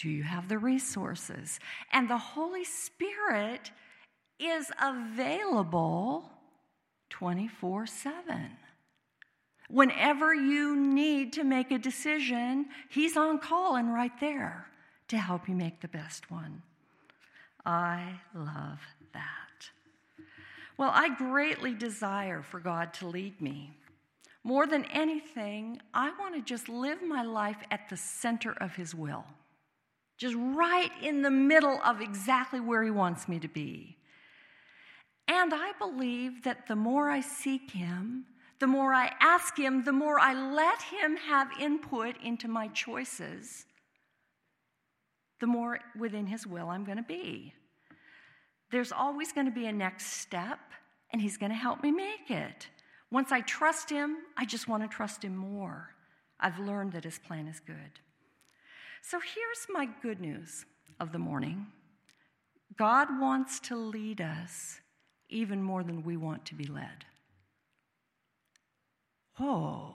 Do 0.00 0.08
you 0.08 0.22
have 0.22 0.48
the 0.48 0.56
resources? 0.56 1.60
And 1.92 2.08
the 2.08 2.16
Holy 2.16 2.64
Spirit 2.64 3.70
is 4.38 4.72
available 4.80 6.30
24 7.10 7.86
7. 7.86 8.50
Whenever 9.68 10.34
you 10.34 10.74
need 10.74 11.34
to 11.34 11.44
make 11.44 11.70
a 11.70 11.78
decision, 11.78 12.66
He's 12.88 13.14
on 13.14 13.40
call 13.40 13.76
and 13.76 13.92
right 13.92 14.18
there 14.20 14.66
to 15.08 15.18
help 15.18 15.46
you 15.50 15.54
make 15.54 15.82
the 15.82 15.88
best 15.88 16.30
one. 16.30 16.62
I 17.66 18.20
love 18.34 18.80
that. 19.12 19.68
Well, 20.78 20.92
I 20.94 21.14
greatly 21.14 21.74
desire 21.74 22.40
for 22.40 22.58
God 22.58 22.94
to 22.94 23.06
lead 23.06 23.38
me. 23.42 23.76
More 24.44 24.66
than 24.66 24.86
anything, 24.86 25.82
I 25.92 26.10
want 26.18 26.36
to 26.36 26.40
just 26.40 26.70
live 26.70 27.02
my 27.02 27.22
life 27.22 27.58
at 27.70 27.90
the 27.90 27.98
center 27.98 28.52
of 28.52 28.74
His 28.76 28.94
will 28.94 29.26
just 30.20 30.36
right 30.38 30.90
in 31.02 31.22
the 31.22 31.30
middle 31.30 31.80
of 31.82 32.02
exactly 32.02 32.60
where 32.60 32.82
He 32.82 32.90
wants 32.90 33.26
me 33.26 33.38
to 33.40 33.48
be. 33.48 33.96
And 35.26 35.54
I 35.54 35.72
believe 35.78 36.44
that 36.44 36.68
the 36.68 36.76
more 36.76 37.08
I 37.08 37.22
seek 37.22 37.70
Him, 37.70 38.26
the 38.58 38.66
more 38.66 38.92
I 38.92 39.12
ask 39.18 39.58
Him, 39.58 39.82
the 39.82 39.92
more 39.92 40.20
I 40.20 40.34
let 40.34 40.82
Him 40.82 41.16
have 41.16 41.48
input 41.58 42.16
into 42.22 42.48
my 42.48 42.68
choices, 42.68 43.64
the 45.40 45.46
more 45.46 45.80
within 45.98 46.26
His 46.26 46.46
will 46.46 46.68
I'm 46.68 46.84
going 46.84 46.98
to 46.98 47.02
be. 47.02 47.54
There's 48.70 48.92
always 48.92 49.32
going 49.32 49.46
to 49.46 49.52
be 49.52 49.64
a 49.64 49.72
next 49.72 50.20
step, 50.20 50.60
and 51.14 51.22
He's 51.22 51.38
going 51.38 51.50
to 51.50 51.56
help 51.56 51.82
me 51.82 51.92
make 51.92 52.30
it. 52.30 52.68
Once 53.10 53.32
I 53.32 53.40
trust 53.40 53.88
Him, 53.88 54.18
I 54.36 54.44
just 54.44 54.68
want 54.68 54.82
to 54.82 54.88
trust 54.94 55.24
Him 55.24 55.34
more. 55.34 55.94
I've 56.38 56.58
learned 56.58 56.92
that 56.92 57.04
His 57.04 57.18
plan 57.18 57.46
is 57.46 57.58
good. 57.58 58.00
So 59.02 59.18
here's 59.18 59.66
my 59.70 59.88
good 60.02 60.20
news 60.20 60.64
of 60.98 61.12
the 61.12 61.18
morning 61.18 61.66
God 62.76 63.08
wants 63.20 63.60
to 63.60 63.76
lead 63.76 64.20
us 64.20 64.80
even 65.28 65.62
more 65.62 65.82
than 65.82 66.02
we 66.02 66.16
want 66.16 66.44
to 66.46 66.54
be 66.54 66.64
led. 66.64 67.04
Whoa. 69.36 69.94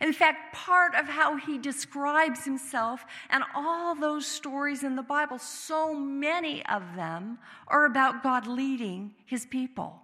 In 0.00 0.12
fact, 0.12 0.54
part 0.54 0.94
of 0.94 1.06
how 1.06 1.36
he 1.36 1.56
describes 1.56 2.44
himself 2.44 3.04
and 3.30 3.44
all 3.54 3.94
those 3.94 4.26
stories 4.26 4.84
in 4.84 4.96
the 4.96 5.02
Bible, 5.02 5.38
so 5.38 5.94
many 5.94 6.64
of 6.66 6.82
them 6.96 7.38
are 7.68 7.86
about 7.86 8.22
God 8.22 8.46
leading 8.46 9.14
his 9.24 9.46
people, 9.46 10.00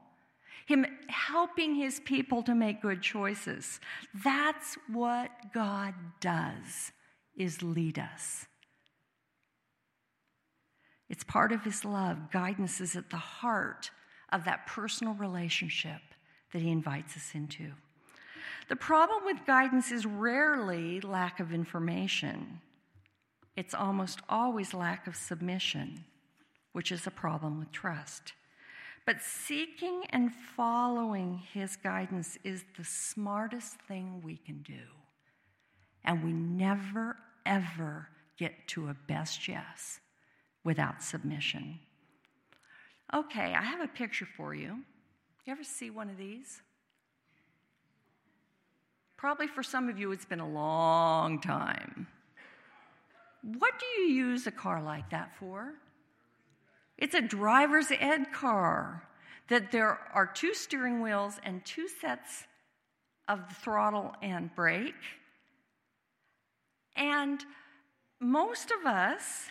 him 0.66 0.86
helping 1.08 1.74
his 1.74 2.00
people 2.00 2.42
to 2.44 2.54
make 2.54 2.80
good 2.80 3.02
choices. 3.02 3.80
That's 4.14 4.78
what 4.88 5.30
God 5.52 5.94
does 6.20 6.92
is 7.36 7.62
lead 7.62 7.98
us. 7.98 8.46
It's 11.08 11.24
part 11.24 11.52
of 11.52 11.62
His 11.62 11.84
love. 11.84 12.30
Guidance 12.32 12.80
is 12.80 12.96
at 12.96 13.10
the 13.10 13.16
heart 13.16 13.90
of 14.32 14.44
that 14.44 14.66
personal 14.66 15.14
relationship 15.14 16.00
that 16.52 16.62
He 16.62 16.70
invites 16.70 17.16
us 17.16 17.30
into. 17.34 17.72
The 18.68 18.76
problem 18.76 19.24
with 19.24 19.46
guidance 19.46 19.92
is 19.92 20.04
rarely 20.04 21.00
lack 21.00 21.38
of 21.38 21.52
information, 21.52 22.60
it's 23.56 23.74
almost 23.74 24.20
always 24.28 24.74
lack 24.74 25.06
of 25.06 25.16
submission, 25.16 26.04
which 26.72 26.92
is 26.92 27.06
a 27.06 27.10
problem 27.10 27.58
with 27.58 27.72
trust. 27.72 28.32
But 29.06 29.22
seeking 29.22 30.02
and 30.10 30.34
following 30.34 31.42
His 31.54 31.76
guidance 31.76 32.38
is 32.42 32.64
the 32.76 32.84
smartest 32.84 33.80
thing 33.86 34.20
we 34.22 34.36
can 34.36 34.62
do. 34.62 34.82
And 36.04 36.24
we 36.24 36.32
never, 36.32 37.16
ever 37.46 38.08
get 38.38 38.68
to 38.68 38.88
a 38.88 38.96
best 39.06 39.48
yes 39.48 40.00
without 40.64 41.02
submission. 41.02 41.78
Okay, 43.14 43.54
I 43.54 43.62
have 43.62 43.80
a 43.80 43.88
picture 43.88 44.26
for 44.26 44.54
you. 44.54 44.82
You 45.44 45.52
ever 45.52 45.62
see 45.64 45.90
one 45.90 46.10
of 46.10 46.18
these? 46.18 46.60
Probably 49.16 49.46
for 49.46 49.62
some 49.62 49.88
of 49.88 49.98
you, 49.98 50.12
it's 50.12 50.24
been 50.24 50.40
a 50.40 50.48
long 50.48 51.40
time. 51.40 52.08
What 53.58 53.74
do 53.78 53.86
you 54.02 54.08
use 54.08 54.46
a 54.46 54.50
car 54.50 54.82
like 54.82 55.10
that 55.10 55.36
for? 55.38 55.74
It's 56.98 57.14
a 57.14 57.20
driver's 57.20 57.92
ed 57.92 58.32
car 58.32 59.04
that 59.48 59.70
there 59.70 60.00
are 60.12 60.26
two 60.26 60.52
steering 60.52 61.00
wheels 61.00 61.38
and 61.44 61.64
two 61.64 61.86
sets 61.88 62.44
of 63.28 63.48
the 63.48 63.54
throttle 63.54 64.14
and 64.22 64.54
brake. 64.54 64.94
And 66.96 67.44
most 68.20 68.70
of 68.70 68.86
us 68.86 69.46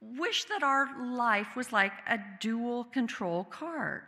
wish 0.00 0.44
that 0.44 0.62
our 0.62 0.88
life 1.14 1.56
was 1.56 1.72
like 1.72 1.92
a 2.06 2.18
dual 2.40 2.84
control 2.84 3.44
car. 3.44 4.04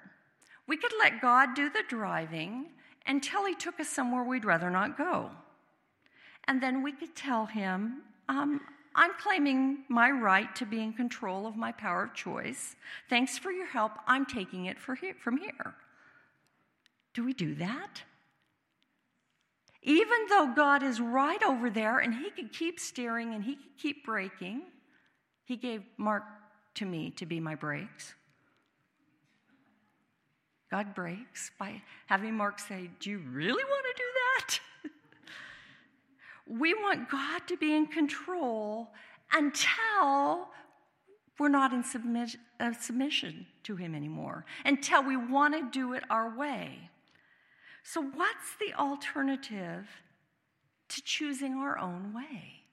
We 0.68 0.76
could 0.76 0.92
let 0.98 1.20
God 1.20 1.54
do 1.54 1.68
the 1.70 1.82
driving 1.88 2.66
until 3.06 3.44
He 3.44 3.54
took 3.54 3.80
us 3.80 3.88
somewhere 3.88 4.22
we'd 4.22 4.44
rather 4.44 4.70
not 4.70 4.96
go. 4.96 5.30
And 6.46 6.62
then 6.62 6.82
we 6.82 6.92
could 6.92 7.16
tell 7.16 7.46
Him, 7.46 8.02
um, 8.28 8.60
I'm 8.94 9.12
claiming 9.14 9.84
my 9.88 10.10
right 10.10 10.54
to 10.56 10.66
be 10.66 10.82
in 10.82 10.92
control 10.92 11.46
of 11.46 11.56
my 11.56 11.72
power 11.72 12.04
of 12.04 12.14
choice. 12.14 12.76
Thanks 13.08 13.38
for 13.38 13.50
your 13.50 13.66
help. 13.66 13.92
I'm 14.06 14.26
taking 14.26 14.66
it 14.66 14.76
here, 14.78 15.14
from 15.14 15.38
here. 15.38 15.74
Do 17.14 17.24
we 17.24 17.32
do 17.32 17.54
that? 17.56 18.02
Even 19.82 20.26
though 20.28 20.52
God 20.54 20.82
is 20.82 21.00
right 21.00 21.42
over 21.42 21.70
there 21.70 21.98
and 21.98 22.14
He 22.14 22.30
could 22.30 22.52
keep 22.52 22.78
steering 22.78 23.34
and 23.34 23.42
He 23.42 23.56
could 23.56 23.76
keep 23.78 24.04
braking, 24.04 24.62
He 25.44 25.56
gave 25.56 25.82
Mark 25.96 26.24
to 26.74 26.84
me 26.84 27.10
to 27.12 27.26
be 27.26 27.40
my 27.40 27.54
brakes. 27.54 28.14
God 30.70 30.94
brakes 30.94 31.50
by 31.58 31.82
having 32.06 32.34
Mark 32.34 32.58
say, 32.58 32.90
Do 33.00 33.10
you 33.10 33.18
really 33.30 33.64
want 33.64 33.86
to 33.86 34.02
do 34.02 34.08
that? 34.14 34.60
we 36.60 36.74
want 36.74 37.10
God 37.10 37.40
to 37.48 37.56
be 37.56 37.74
in 37.74 37.86
control 37.86 38.90
until 39.32 40.48
we're 41.38 41.48
not 41.48 41.72
in 41.72 41.82
uh, 42.60 42.72
submission 42.78 43.46
to 43.64 43.76
Him 43.76 43.94
anymore, 43.94 44.44
until 44.64 45.02
we 45.02 45.16
want 45.16 45.54
to 45.54 45.70
do 45.70 45.94
it 45.94 46.04
our 46.10 46.36
way. 46.36 46.89
So, 47.82 48.02
what's 48.02 48.56
the 48.60 48.74
alternative 48.74 49.88
to 50.88 51.02
choosing 51.02 51.54
our 51.54 51.78
own 51.78 52.12
way? 52.14 52.64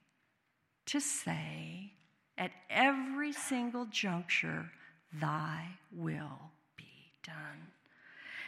To 0.86 1.00
say 1.00 1.92
at 2.36 2.50
every 2.70 3.32
single 3.32 3.86
juncture, 3.86 4.70
Thy 5.12 5.66
will 5.92 6.50
be 6.76 7.12
done. 7.24 7.68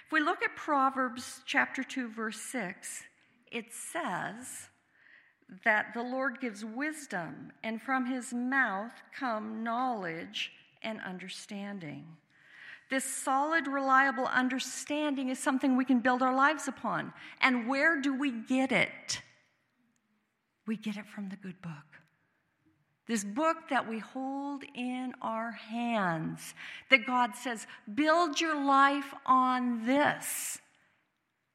If 0.07 0.13
we 0.13 0.21
look 0.21 0.43
at 0.43 0.57
Proverbs 0.57 1.41
chapter 1.47 1.83
2, 1.83 2.09
verse 2.09 2.41
6, 2.41 3.05
it 3.51 3.73
says, 3.73 4.69
that 5.65 5.93
the 5.95 6.03
Lord 6.03 6.41
gives 6.41 6.65
wisdom, 6.65 7.53
and 7.63 7.83
from 7.83 8.07
his 8.07 8.33
mouth 8.33 8.93
come 9.17 9.63
knowledge 9.63 10.53
and 10.83 11.01
understanding. 11.01 12.07
This 12.91 13.05
solid, 13.05 13.69
reliable 13.69 14.27
understanding 14.27 15.29
is 15.29 15.39
something 15.39 15.77
we 15.77 15.85
can 15.85 16.01
build 16.01 16.23
our 16.23 16.35
lives 16.35 16.67
upon. 16.67 17.13
And 17.41 17.69
where 17.69 18.01
do 18.01 18.19
we 18.19 18.33
get 18.33 18.73
it? 18.73 19.23
We 20.67 20.77
get 20.77 20.97
it 20.97 21.07
from 21.07 21.29
the 21.29 21.37
good 21.37 21.61
book. 21.63 21.73
This 23.07 23.25
book 23.25 23.57
that 23.71 23.89
we 23.89 23.99
hold 23.99 24.65
in 24.75 25.15
our 25.23 25.53
hands, 25.53 26.55
that 26.91 27.07
God 27.07 27.35
says, 27.35 27.67
build 27.93 28.41
your 28.41 28.65
life 28.65 29.15
on 29.27 29.87
this. 29.87 30.59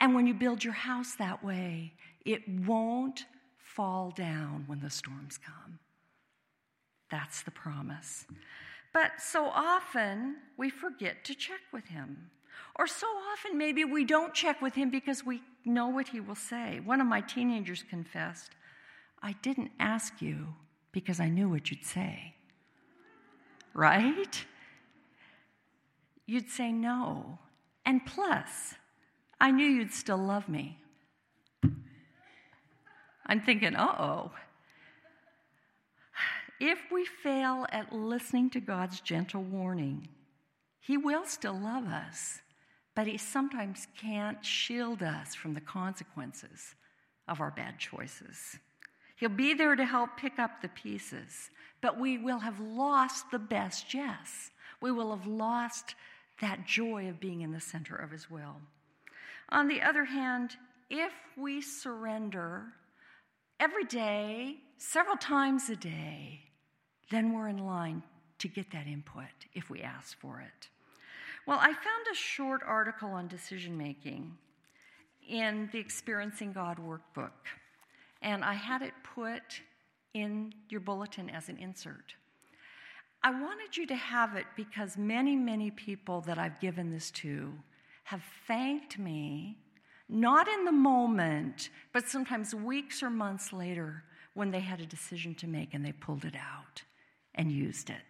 And 0.02 0.16
when 0.16 0.28
you 0.28 0.34
build 0.34 0.64
your 0.64 0.74
house 0.74 1.16
that 1.16 1.44
way, 1.44 1.94
it 2.26 2.42
won't 2.48 3.26
fall 3.58 4.12
down 4.12 4.66
when 4.68 4.80
the 4.80 4.90
storms 4.90 5.38
come. 5.38 5.80
That's 7.10 7.44
the 7.44 7.52
promise. 7.52 8.26
But 8.96 9.20
so 9.20 9.48
often 9.48 10.38
we 10.56 10.70
forget 10.70 11.26
to 11.26 11.36
check 11.36 11.60
with 11.74 11.84
him. 11.88 12.32
Or 12.78 12.88
so 12.88 13.08
often 13.08 13.58
maybe 13.58 13.84
we 13.84 14.06
don't 14.06 14.34
check 14.34 14.62
with 14.62 14.76
him 14.76 14.90
because 14.90 15.26
we 15.26 15.42
know 15.66 15.90
what 15.90 16.08
he 16.08 16.22
will 16.22 16.34
say. 16.36 16.80
One 16.80 17.02
of 17.02 17.08
my 17.08 17.20
teenagers 17.20 17.84
confessed, 17.90 18.52
I 19.22 19.34
didn't 19.42 19.72
ask 19.82 20.22
you 20.22 20.56
because 20.94 21.20
I 21.20 21.28
knew 21.28 21.50
what 21.50 21.70
you'd 21.70 21.84
say. 21.84 22.36
Right? 23.74 24.46
You'd 26.26 26.50
say 26.50 26.72
no. 26.72 27.40
And 27.86 28.06
plus, 28.06 28.76
I 29.42 29.52
knew 29.52 29.68
you'd 29.68 29.92
still 29.92 30.18
love 30.18 30.48
me. 30.48 30.80
I'm 33.26 33.42
thinking, 33.42 33.76
uh 33.76 33.96
oh. 34.00 34.32
If 36.60 36.80
we 36.92 37.06
fail 37.06 37.66
at 37.70 37.94
listening 37.94 38.50
to 38.52 38.62
God's 38.62 39.02
gentle 39.02 39.44
warning, 39.44 40.08
He 40.80 40.98
will 40.98 41.26
still 41.26 41.60
love 41.60 41.86
us, 41.88 42.40
but 42.96 43.08
He 43.08 43.18
sometimes 43.18 43.88
can't 44.00 44.44
shield 44.44 45.04
us 45.04 45.36
from 45.36 45.54
the 45.54 45.62
consequences 45.62 46.76
of 47.28 47.42
our 47.42 47.52
bad 47.52 47.78
choices. 47.78 48.58
He'll 49.18 49.30
be 49.30 49.54
there 49.54 49.76
to 49.76 49.86
help 49.86 50.18
pick 50.18 50.40
up 50.40 50.62
the 50.62 50.70
pieces, 50.70 51.50
but 51.82 52.00
we 52.00 52.18
will 52.18 52.40
have 52.40 52.60
lost 52.60 53.32
the 53.32 53.40
best 53.40 53.94
yes. 53.94 54.52
We 54.82 54.92
will 54.92 55.16
have 55.16 55.28
lost 55.28 55.96
that 56.42 56.66
joy 56.66 57.10
of 57.10 57.20
being 57.20 57.42
in 57.42 57.52
the 57.52 57.60
center 57.60 57.96
of 57.96 58.12
His 58.12 58.30
will. 58.30 58.62
On 59.50 59.68
the 59.68 59.82
other 59.82 60.06
hand, 60.06 60.56
if 60.90 61.12
we 61.38 61.62
surrender 61.62 62.64
every 63.60 63.86
day, 63.86 64.58
several 64.78 65.18
times 65.18 65.70
a 65.70 65.76
day, 65.76 66.42
then 67.12 67.34
we're 67.34 67.48
in 67.48 67.66
line 67.66 68.04
to 68.40 68.48
get 68.48 68.72
that 68.72 68.88
input 68.88 69.26
if 69.54 69.70
we 69.70 69.82
ask 69.82 70.20
for 70.20 70.42
it. 70.42 70.70
Well, 71.46 71.60
I 71.60 71.68
found 71.68 72.08
a 72.12 72.16
short 72.16 72.62
article 72.66 73.10
on 73.10 73.28
decision 73.28 73.78
making 73.78 74.36
in 75.28 75.70
the 75.72 75.80
Experiencing 75.80 76.54
God 76.54 76.78
workbook, 76.78 77.32
and 78.22 78.44
I 78.44 78.54
had 78.54 78.82
it 78.82 78.94
put 79.04 79.62
in 80.14 80.54
your 80.70 80.80
bulletin 80.80 81.30
as 81.30 81.50
an 81.50 81.58
insert. 81.58 82.16
I 83.24 83.32
wanted 83.32 83.76
you 83.76 83.88
to 83.88 83.96
have 83.96 84.36
it 84.36 84.46
because 84.56 84.98
many, 84.98 85.36
many 85.36 85.72
people 85.72 86.22
that 86.22 86.38
I've 86.38 86.60
given 86.60 86.92
this 86.92 87.12
to 87.12 87.54
have 88.06 88.22
thanked 88.48 89.00
me 89.00 89.58
not 90.08 90.48
in 90.48 90.66
the 90.66 90.72
moment, 90.72 91.70
but 91.92 92.08
sometimes 92.08 92.54
weeks 92.54 93.02
or 93.02 93.10
months 93.10 93.52
later 93.52 94.04
when 94.36 94.52
they 94.52 94.60
had 94.60 94.80
a 94.80 94.86
decision 94.86 95.34
to 95.36 95.48
make 95.48 95.74
and 95.74 95.84
they 95.84 95.92
pulled 95.92 96.26
it 96.26 96.36
out 96.36 96.84
and 97.36 97.52
used 97.52 97.90
it. 97.90 98.02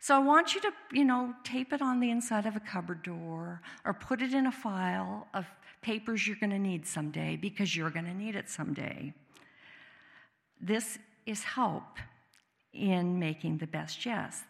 So 0.00 0.16
I 0.16 0.18
want 0.18 0.54
you 0.54 0.60
to, 0.62 0.72
you 0.92 1.04
know, 1.04 1.32
tape 1.44 1.72
it 1.72 1.80
on 1.80 2.00
the 2.00 2.10
inside 2.10 2.46
of 2.46 2.56
a 2.56 2.60
cupboard 2.60 3.02
door 3.02 3.60
or 3.84 3.94
put 3.94 4.20
it 4.20 4.34
in 4.34 4.46
a 4.46 4.52
file 4.52 5.28
of 5.32 5.46
papers 5.80 6.26
you're 6.26 6.36
going 6.36 6.50
to 6.50 6.58
need 6.58 6.86
someday 6.86 7.36
because 7.36 7.76
you're 7.76 7.90
going 7.90 8.06
to 8.06 8.14
need 8.14 8.34
it 8.34 8.48
someday. 8.48 9.12
This 10.60 10.98
is 11.26 11.44
help 11.44 11.98
in 12.72 13.18
making 13.18 13.58
the 13.58 13.66
best 13.66 14.04
yes. 14.04 14.42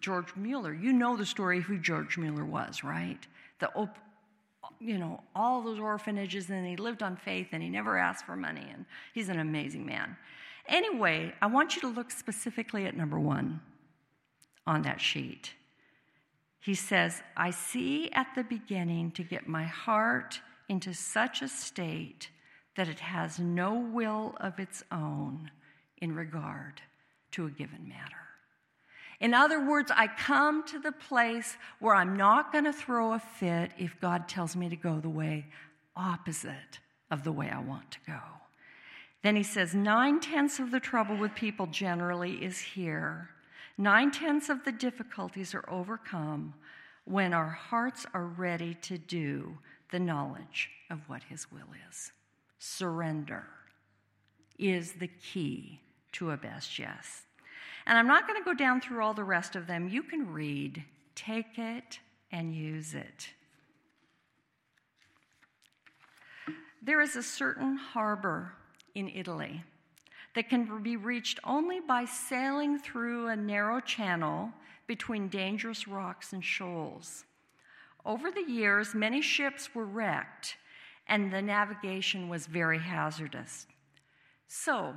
George 0.00 0.34
Mueller, 0.36 0.74
you 0.74 0.92
know 0.92 1.16
the 1.16 1.24
story 1.26 1.58
of 1.58 1.64
who 1.64 1.78
George 1.78 2.18
Mueller 2.18 2.44
was, 2.44 2.84
right? 2.84 3.26
The 3.60 3.72
op- 3.74 3.98
you 4.80 4.98
know, 4.98 5.20
all 5.34 5.62
those 5.62 5.78
orphanages, 5.78 6.50
and 6.50 6.66
he 6.66 6.76
lived 6.76 7.02
on 7.02 7.16
faith 7.16 7.48
and 7.52 7.62
he 7.62 7.68
never 7.68 7.96
asked 7.96 8.26
for 8.26 8.36
money, 8.36 8.66
and 8.72 8.84
he's 9.14 9.28
an 9.28 9.38
amazing 9.38 9.86
man. 9.86 10.16
Anyway, 10.68 11.32
I 11.40 11.46
want 11.46 11.74
you 11.74 11.80
to 11.82 11.88
look 11.88 12.10
specifically 12.10 12.84
at 12.84 12.96
number 12.96 13.18
one 13.18 13.60
on 14.66 14.82
that 14.82 15.00
sheet. 15.00 15.54
He 16.60 16.74
says, 16.74 17.22
I 17.36 17.50
see 17.50 18.10
at 18.12 18.28
the 18.34 18.44
beginning 18.44 19.12
to 19.12 19.22
get 19.22 19.48
my 19.48 19.64
heart 19.64 20.40
into 20.68 20.92
such 20.92 21.40
a 21.40 21.48
state 21.48 22.28
that 22.76 22.88
it 22.88 23.00
has 23.00 23.38
no 23.38 23.74
will 23.74 24.36
of 24.40 24.58
its 24.58 24.84
own 24.92 25.50
in 25.96 26.14
regard 26.14 26.82
to 27.32 27.46
a 27.46 27.50
given 27.50 27.88
matter. 27.88 28.16
In 29.20 29.34
other 29.34 29.66
words, 29.66 29.90
I 29.94 30.06
come 30.06 30.64
to 30.66 30.78
the 30.78 30.92
place 30.92 31.56
where 31.80 31.94
I'm 31.94 32.16
not 32.16 32.52
going 32.52 32.64
to 32.64 32.72
throw 32.72 33.14
a 33.14 33.18
fit 33.18 33.72
if 33.78 34.00
God 34.00 34.28
tells 34.28 34.54
me 34.54 34.68
to 34.68 34.76
go 34.76 35.00
the 35.00 35.08
way 35.08 35.46
opposite 35.96 36.78
of 37.10 37.24
the 37.24 37.32
way 37.32 37.50
I 37.50 37.60
want 37.60 37.90
to 37.92 37.98
go. 38.06 38.20
Then 39.22 39.36
he 39.36 39.42
says, 39.42 39.74
nine 39.74 40.20
tenths 40.20 40.60
of 40.60 40.70
the 40.70 40.80
trouble 40.80 41.16
with 41.16 41.34
people 41.34 41.66
generally 41.66 42.44
is 42.44 42.58
here. 42.58 43.30
Nine 43.76 44.10
tenths 44.10 44.48
of 44.48 44.64
the 44.64 44.72
difficulties 44.72 45.54
are 45.54 45.64
overcome 45.68 46.54
when 47.04 47.32
our 47.32 47.48
hearts 47.48 48.06
are 48.14 48.26
ready 48.26 48.74
to 48.82 48.98
do 48.98 49.58
the 49.90 49.98
knowledge 49.98 50.70
of 50.90 51.00
what 51.08 51.22
his 51.24 51.50
will 51.50 51.68
is. 51.88 52.12
Surrender 52.58 53.44
is 54.58 54.92
the 54.94 55.08
key 55.08 55.80
to 56.12 56.30
a 56.30 56.36
best 56.36 56.78
yes. 56.78 57.22
And 57.86 57.96
I'm 57.96 58.06
not 58.06 58.26
going 58.26 58.38
to 58.38 58.44
go 58.44 58.54
down 58.54 58.80
through 58.80 59.02
all 59.02 59.14
the 59.14 59.24
rest 59.24 59.56
of 59.56 59.66
them. 59.66 59.88
You 59.88 60.02
can 60.02 60.30
read, 60.30 60.84
take 61.14 61.58
it, 61.58 61.98
and 62.30 62.54
use 62.54 62.94
it. 62.94 63.30
There 66.82 67.00
is 67.00 67.16
a 67.16 67.22
certain 67.22 67.76
harbor 67.76 68.52
in 68.98 69.08
Italy 69.14 69.62
that 70.34 70.48
can 70.48 70.82
be 70.82 70.96
reached 70.96 71.38
only 71.44 71.80
by 71.80 72.04
sailing 72.04 72.78
through 72.78 73.28
a 73.28 73.36
narrow 73.36 73.80
channel 73.80 74.50
between 74.86 75.28
dangerous 75.28 75.86
rocks 75.86 76.32
and 76.32 76.44
shoals. 76.44 77.24
Over 78.04 78.30
the 78.30 78.42
years, 78.42 78.94
many 78.94 79.22
ships 79.22 79.74
were 79.74 79.86
wrecked 79.86 80.56
and 81.06 81.32
the 81.32 81.40
navigation 81.40 82.28
was 82.28 82.46
very 82.46 82.78
hazardous. 82.78 83.66
So, 84.48 84.94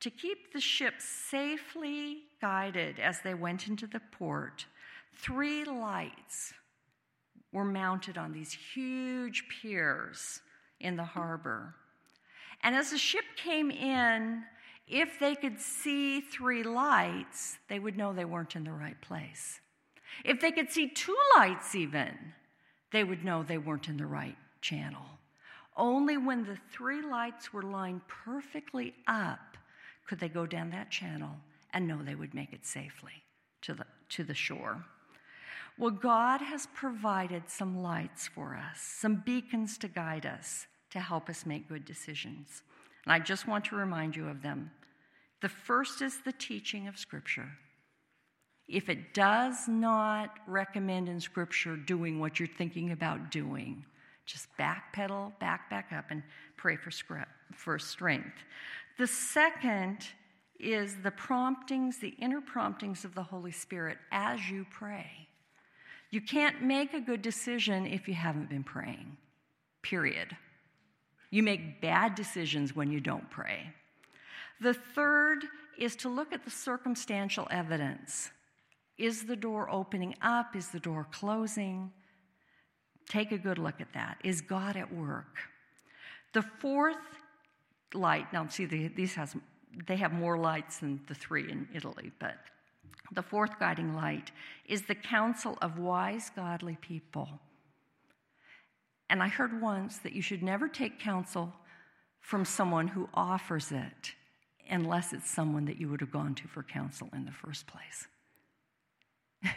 to 0.00 0.10
keep 0.10 0.52
the 0.52 0.60
ships 0.60 1.04
safely 1.04 2.24
guided 2.40 2.98
as 2.98 3.20
they 3.22 3.34
went 3.34 3.68
into 3.68 3.86
the 3.86 4.00
port, 4.12 4.66
three 5.14 5.64
lights 5.64 6.52
were 7.52 7.64
mounted 7.64 8.18
on 8.18 8.32
these 8.32 8.52
huge 8.52 9.44
piers 9.48 10.42
in 10.80 10.96
the 10.96 11.04
harbor. 11.04 11.74
And 12.62 12.74
as 12.74 12.90
the 12.90 12.98
ship 12.98 13.24
came 13.36 13.70
in, 13.70 14.44
if 14.88 15.18
they 15.18 15.34
could 15.34 15.60
see 15.60 16.20
three 16.20 16.62
lights, 16.62 17.58
they 17.68 17.78
would 17.78 17.96
know 17.96 18.12
they 18.12 18.24
weren't 18.24 18.56
in 18.56 18.64
the 18.64 18.72
right 18.72 19.00
place. 19.00 19.60
If 20.24 20.40
they 20.40 20.52
could 20.52 20.70
see 20.70 20.88
two 20.88 21.16
lights, 21.36 21.74
even, 21.74 22.16
they 22.92 23.04
would 23.04 23.24
know 23.24 23.42
they 23.42 23.58
weren't 23.58 23.88
in 23.88 23.96
the 23.96 24.06
right 24.06 24.36
channel. 24.60 25.04
Only 25.76 26.16
when 26.16 26.44
the 26.44 26.58
three 26.72 27.02
lights 27.02 27.52
were 27.52 27.62
lined 27.62 28.02
perfectly 28.08 28.94
up 29.06 29.56
could 30.06 30.20
they 30.20 30.28
go 30.28 30.46
down 30.46 30.70
that 30.70 30.90
channel 30.90 31.36
and 31.72 31.86
know 31.86 32.02
they 32.02 32.14
would 32.14 32.32
make 32.32 32.52
it 32.52 32.64
safely 32.64 33.24
to 33.62 33.74
the, 33.74 33.84
to 34.10 34.24
the 34.24 34.34
shore. 34.34 34.84
Well, 35.78 35.90
God 35.90 36.40
has 36.40 36.68
provided 36.74 37.50
some 37.50 37.82
lights 37.82 38.26
for 38.26 38.56
us, 38.56 38.80
some 38.80 39.22
beacons 39.26 39.76
to 39.78 39.88
guide 39.88 40.24
us, 40.24 40.66
to 40.96 41.00
help 41.00 41.28
us 41.28 41.44
make 41.44 41.68
good 41.68 41.84
decisions. 41.84 42.62
And 43.04 43.12
I 43.12 43.18
just 43.18 43.46
want 43.46 43.66
to 43.66 43.76
remind 43.76 44.16
you 44.16 44.28
of 44.28 44.42
them. 44.42 44.70
The 45.42 45.48
first 45.48 46.00
is 46.00 46.20
the 46.24 46.32
teaching 46.32 46.88
of 46.88 46.98
Scripture. 46.98 47.50
If 48.66 48.88
it 48.88 49.12
does 49.12 49.68
not 49.68 50.38
recommend 50.46 51.10
in 51.10 51.20
Scripture 51.20 51.76
doing 51.76 52.18
what 52.18 52.40
you're 52.40 52.48
thinking 52.48 52.92
about 52.92 53.30
doing, 53.30 53.84
just 54.24 54.48
backpedal, 54.58 55.38
back, 55.38 55.68
back 55.68 55.92
up, 55.92 56.06
and 56.08 56.22
pray 56.56 56.76
for, 56.76 56.90
for 57.54 57.78
strength. 57.78 58.42
The 58.98 59.06
second 59.06 59.98
is 60.58 60.96
the 61.02 61.10
promptings, 61.10 61.98
the 61.98 62.14
inner 62.18 62.40
promptings 62.40 63.04
of 63.04 63.14
the 63.14 63.22
Holy 63.22 63.52
Spirit 63.52 63.98
as 64.10 64.48
you 64.48 64.66
pray. 64.70 65.28
You 66.10 66.22
can't 66.22 66.62
make 66.62 66.94
a 66.94 67.00
good 67.00 67.20
decision 67.20 67.86
if 67.86 68.08
you 68.08 68.14
haven't 68.14 68.48
been 68.48 68.64
praying, 68.64 69.18
period. 69.82 70.34
You 71.30 71.42
make 71.42 71.80
bad 71.80 72.14
decisions 72.14 72.74
when 72.74 72.90
you 72.90 73.00
don't 73.00 73.28
pray. 73.30 73.72
The 74.60 74.74
third 74.74 75.44
is 75.78 75.96
to 75.96 76.08
look 76.08 76.32
at 76.32 76.44
the 76.44 76.50
circumstantial 76.50 77.46
evidence. 77.50 78.30
Is 78.98 79.24
the 79.24 79.36
door 79.36 79.70
opening 79.70 80.14
up? 80.22 80.56
Is 80.56 80.68
the 80.68 80.80
door 80.80 81.06
closing? 81.12 81.92
Take 83.08 83.32
a 83.32 83.38
good 83.38 83.58
look 83.58 83.80
at 83.80 83.92
that. 83.92 84.18
Is 84.24 84.40
God 84.40 84.76
at 84.76 84.92
work? 84.92 85.38
The 86.32 86.42
fourth 86.42 86.96
light, 87.94 88.32
now 88.32 88.46
see, 88.48 88.64
these 88.64 89.14
has, 89.14 89.36
they 89.86 89.96
have 89.96 90.12
more 90.12 90.38
lights 90.38 90.78
than 90.78 91.00
the 91.06 91.14
three 91.14 91.50
in 91.50 91.68
Italy, 91.74 92.12
but 92.18 92.36
the 93.12 93.22
fourth 93.22 93.58
guiding 93.58 93.94
light 93.94 94.32
is 94.66 94.82
the 94.82 94.94
counsel 94.94 95.56
of 95.62 95.78
wise, 95.78 96.30
godly 96.34 96.76
people. 96.80 97.28
And 99.08 99.22
I 99.22 99.28
heard 99.28 99.60
once 99.60 99.98
that 99.98 100.12
you 100.12 100.22
should 100.22 100.42
never 100.42 100.68
take 100.68 100.98
counsel 100.98 101.52
from 102.20 102.44
someone 102.44 102.88
who 102.88 103.08
offers 103.14 103.70
it 103.70 104.14
unless 104.68 105.12
it's 105.12 105.30
someone 105.30 105.64
that 105.66 105.78
you 105.80 105.88
would 105.88 106.00
have 106.00 106.10
gone 106.10 106.34
to 106.34 106.48
for 106.48 106.62
counsel 106.62 107.08
in 107.12 107.24
the 107.24 107.30
first 107.30 107.66
place. 107.68 108.08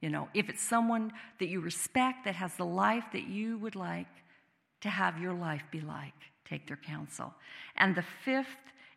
you 0.00 0.10
know, 0.10 0.28
if 0.32 0.48
it's 0.48 0.62
someone 0.62 1.12
that 1.40 1.48
you 1.48 1.60
respect, 1.60 2.24
that 2.24 2.36
has 2.36 2.54
the 2.54 2.64
life 2.64 3.04
that 3.12 3.26
you 3.26 3.58
would 3.58 3.74
like 3.74 4.06
to 4.82 4.88
have 4.88 5.20
your 5.20 5.32
life 5.32 5.64
be 5.72 5.80
like, 5.80 6.14
take 6.44 6.68
their 6.68 6.76
counsel. 6.76 7.34
And 7.76 7.96
the 7.96 8.04
fifth 8.24 8.46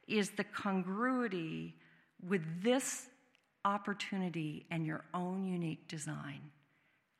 is 0.07 0.31
the 0.31 0.43
congruity 0.43 1.75
with 2.27 2.43
this 2.61 3.07
opportunity 3.65 4.65
and 4.69 4.85
your 4.85 5.03
own 5.13 5.45
unique 5.45 5.87
design. 5.87 6.41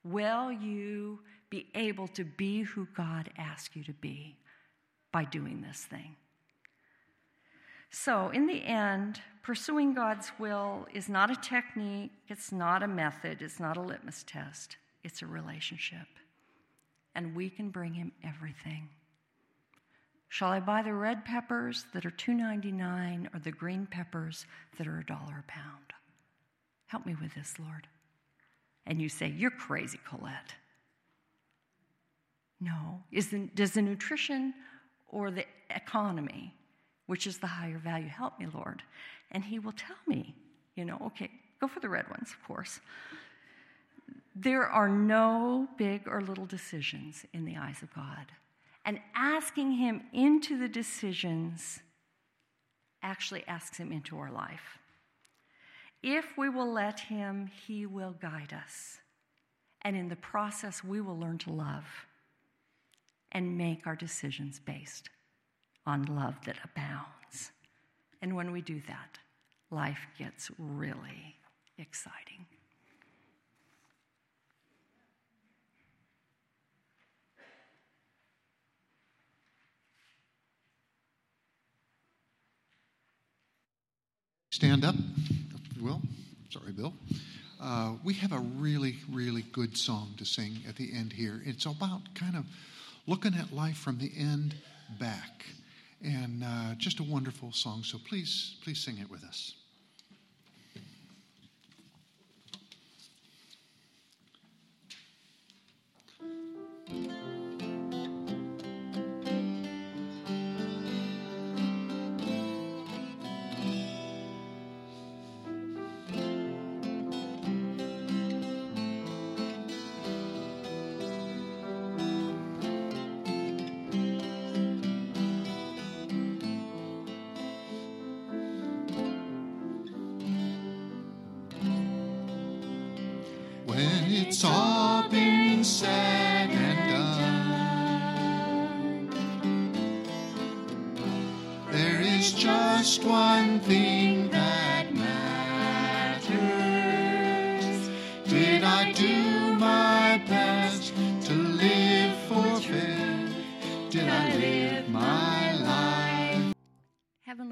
Will 0.10 0.52
you 0.52 1.20
be 1.50 1.68
able 1.76 2.08
to 2.10 2.24
be 2.24 2.64
who 2.64 2.88
God 2.96 3.30
asks 3.38 3.76
you 3.76 3.84
to 3.84 3.94
be 3.94 4.38
by 5.12 5.26
doing 5.26 5.62
this 5.62 5.86
thing? 5.86 6.16
So, 7.92 8.30
in 8.30 8.48
the 8.48 8.64
end, 8.64 9.22
pursuing 9.44 9.94
God's 9.94 10.32
will 10.40 10.88
is 10.94 11.10
not 11.10 11.32
a 11.32 11.36
technique, 11.36 12.12
it's 12.28 12.52
not 12.52 12.84
a 12.84 12.88
method, 12.88 13.42
it's 13.42 13.60
not 13.60 13.78
a 13.78 13.82
litmus 13.82 14.24
test, 14.26 14.78
it's 15.04 15.22
a 15.22 15.28
relationship. 15.28 16.08
And 17.16 17.36
we 17.36 17.50
can 17.50 17.70
bring 17.70 17.94
Him 17.94 18.12
everything. 18.24 18.90
Shall 20.28 20.50
I 20.50 20.60
buy 20.60 20.84
the 20.84 20.94
red 20.94 21.26
peppers 21.26 21.86
that 21.94 22.06
are 22.06 22.12
$2.99 22.12 23.34
or 23.34 23.40
the 23.40 23.52
green 23.52 23.88
peppers 23.88 24.46
that 24.78 24.88
are 24.88 25.00
a 25.00 25.06
dollar 25.06 25.44
a 25.48 25.52
pound? 25.52 25.94
Help 26.86 27.06
me 27.06 27.16
with 27.20 27.34
this, 27.34 27.56
Lord. 27.60 27.88
And 28.90 29.00
you 29.00 29.08
say, 29.08 29.28
You're 29.28 29.52
crazy, 29.52 30.00
Colette. 30.06 30.56
No. 32.60 33.04
Is 33.12 33.30
the, 33.30 33.48
does 33.56 33.72
the 33.72 33.82
nutrition 33.82 34.54
or 35.08 35.32
the 35.32 35.46
economy, 35.70 36.54
which 37.06 37.26
is 37.26 37.38
the 37.38 37.48
higher 37.48 37.78
value, 37.78 38.10
help 38.10 38.38
me, 38.40 38.48
Lord? 38.54 38.84
And 39.32 39.46
He 39.46 39.60
will 39.60 39.72
tell 39.72 39.96
me, 40.08 40.36
you 40.76 40.84
know, 40.84 40.98
okay, 41.06 41.30
go 41.62 41.68
for 41.68 41.80
the 41.80 41.88
red 41.88 42.10
ones, 42.10 42.32
of 42.32 42.46
course. 42.46 42.82
There 44.36 44.66
are 44.66 44.90
no 44.90 45.68
big 45.78 46.08
or 46.08 46.22
little 46.22 46.46
decisions 46.46 47.26
in 47.32 47.46
the 47.46 47.58
eyes 47.58 47.82
of 47.84 47.94
God. 47.94 48.26
And 48.86 49.00
asking 49.16 49.74
Him 49.74 50.02
into 50.14 50.58
the 50.58 50.68
decisions 50.68 51.80
actually 53.04 53.46
asks 53.48 53.78
Him 53.78 53.92
into 53.92 54.18
our 54.18 54.32
life. 54.32 54.79
If 56.02 56.38
we 56.38 56.50
will 56.50 56.72
let 56.72 57.00
Him, 57.02 57.50
He 57.68 57.86
will 57.86 58.16
guide 58.22 58.54
us. 58.54 59.00
And 59.82 59.96
in 59.96 60.10
the 60.10 60.16
process, 60.16 60.84
we 60.84 61.02
will 61.02 61.18
learn 61.18 61.38
to 61.40 61.52
love 61.52 61.86
and 63.32 63.58
make 63.58 63.86
our 63.86 63.96
decisions 63.96 64.60
based 64.60 65.10
on 65.86 66.04
love 66.04 66.36
that 66.46 66.58
abounds. 66.64 67.52
And 68.22 68.36
when 68.36 68.52
we 68.52 68.62
do 68.62 68.82
that, 68.88 69.20
life 69.72 70.08
gets 70.18 70.52
really 70.58 71.36
exciting. 71.78 72.46
Stand 84.52 84.84
up, 84.84 84.96
will. 85.82 86.02
Sorry, 86.50 86.72
Bill. 86.72 86.94
Uh, 87.62 87.94
we 88.04 88.14
have 88.14 88.32
a 88.32 88.40
really, 88.40 88.98
really 89.12 89.44
good 89.52 89.78
song 89.78 90.14
to 90.18 90.26
sing 90.26 90.60
at 90.68 90.76
the 90.76 90.92
end 90.94 91.14
here. 91.14 91.42
It's 91.46 91.66
about 91.66 92.02
kind 92.16 92.36
of 92.36 92.46
looking 93.06 93.34
at 93.34 93.54
life 93.54 93.78
from 93.78 93.98
the 93.98 94.12
end 94.18 94.56
back. 95.00 95.46
And 96.02 96.44
uh, 96.44 96.76
just 96.78 97.00
a 97.00 97.04
wonderful 97.04 97.52
song. 97.52 97.84
So 97.84 97.98
please, 98.08 98.56
please 98.64 98.80
sing 98.80 98.98
it 99.00 99.10
with 99.10 99.24
us. 99.24 99.56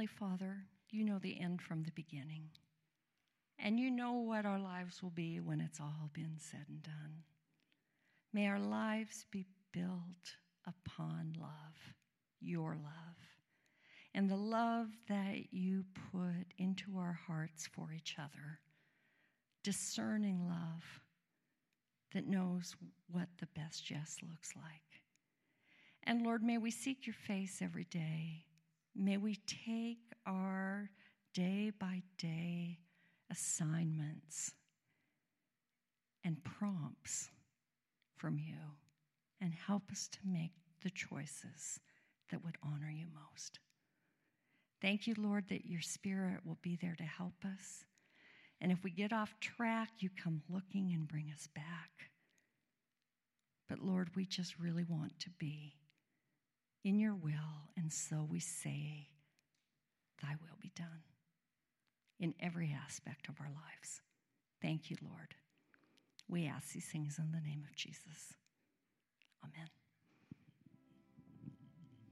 Father, 0.08 0.66
you 0.90 1.04
know 1.04 1.20
the 1.20 1.40
end 1.40 1.62
from 1.62 1.84
the 1.84 1.92
beginning. 1.92 2.50
And 3.60 3.80
you 3.80 3.92
know 3.92 4.14
what 4.14 4.46
our 4.46 4.60
lives 4.60 5.02
will 5.02 5.12
be 5.12 5.40
when 5.40 5.60
it's 5.60 5.80
all 5.80 6.10
been 6.14 6.36
said 6.38 6.66
and 6.70 6.84
done. 6.84 7.24
May 8.34 8.48
our 8.48 8.60
lives 8.60 9.26
be 9.32 9.46
built 9.72 10.36
upon 10.66 11.34
love, 11.40 11.94
your 12.40 12.76
love, 12.76 13.18
and 14.14 14.30
the 14.30 14.36
love 14.36 14.88
that 15.08 15.52
you 15.52 15.86
put 16.12 16.54
into 16.58 16.98
our 16.98 17.20
hearts 17.28 17.68
for 17.68 17.92
each 17.96 18.16
other. 18.20 18.60
Discerning 19.64 20.48
love 20.48 20.84
that 22.14 22.28
knows 22.28 22.76
what 23.12 23.28
the 23.40 23.48
best 23.48 23.90
yes 23.92 24.18
looks 24.28 24.54
like. 24.56 25.04
And 26.04 26.24
Lord, 26.24 26.42
may 26.42 26.58
we 26.58 26.72
seek 26.72 27.06
your 27.06 27.14
face 27.14 27.62
every 27.62 27.84
day. 27.86 28.47
May 29.00 29.18
we 29.18 29.36
take 29.46 30.00
our 30.26 30.90
day 31.36 31.72
by 31.80 32.02
day 32.18 32.80
assignments 33.30 34.54
and 36.26 36.44
prompts 36.44 37.30
from 38.16 38.40
you 38.40 38.58
and 39.40 39.54
help 39.54 39.84
us 39.92 40.08
to 40.08 40.20
make 40.26 40.54
the 40.82 40.90
choices 40.90 41.80
that 42.32 42.44
would 42.44 42.58
honor 42.64 42.90
you 42.90 43.06
most. 43.32 43.60
Thank 44.82 45.06
you, 45.06 45.14
Lord, 45.16 45.46
that 45.50 45.68
your 45.68 45.82
Spirit 45.82 46.40
will 46.44 46.58
be 46.64 46.76
there 46.82 46.96
to 46.98 47.04
help 47.04 47.36
us. 47.46 47.86
And 48.60 48.72
if 48.72 48.84
we 48.84 48.90
get 48.90 49.14
off 49.14 49.40
track, 49.40 49.90
you 50.00 50.10
come 50.22 50.42
looking 50.50 50.92
and 50.94 51.08
bring 51.08 51.32
us 51.32 51.48
back. 51.54 52.10
But 53.70 53.80
Lord, 53.80 54.10
we 54.16 54.26
just 54.26 54.58
really 54.58 54.84
want 54.84 55.20
to 55.20 55.30
be 55.38 55.76
in 56.88 57.00
your 57.00 57.14
will, 57.14 57.68
and 57.76 57.92
so 57.92 58.26
we 58.32 58.40
say, 58.40 59.10
Thy 60.22 60.30
will 60.42 60.58
be 60.62 60.72
done 60.74 61.04
in 62.18 62.34
every 62.40 62.74
aspect 62.86 63.28
of 63.28 63.36
our 63.42 63.50
lives. 63.50 64.02
Thank 64.62 64.90
you, 64.90 64.96
Lord. 65.02 65.36
We 66.30 66.48
ask 66.48 66.72
these 66.72 66.86
things 66.86 67.20
in 67.20 67.32
the 67.34 67.46
name 67.46 67.66
of 67.70 67.76
Jesus. 67.76 68.34
Amen. 69.44 69.68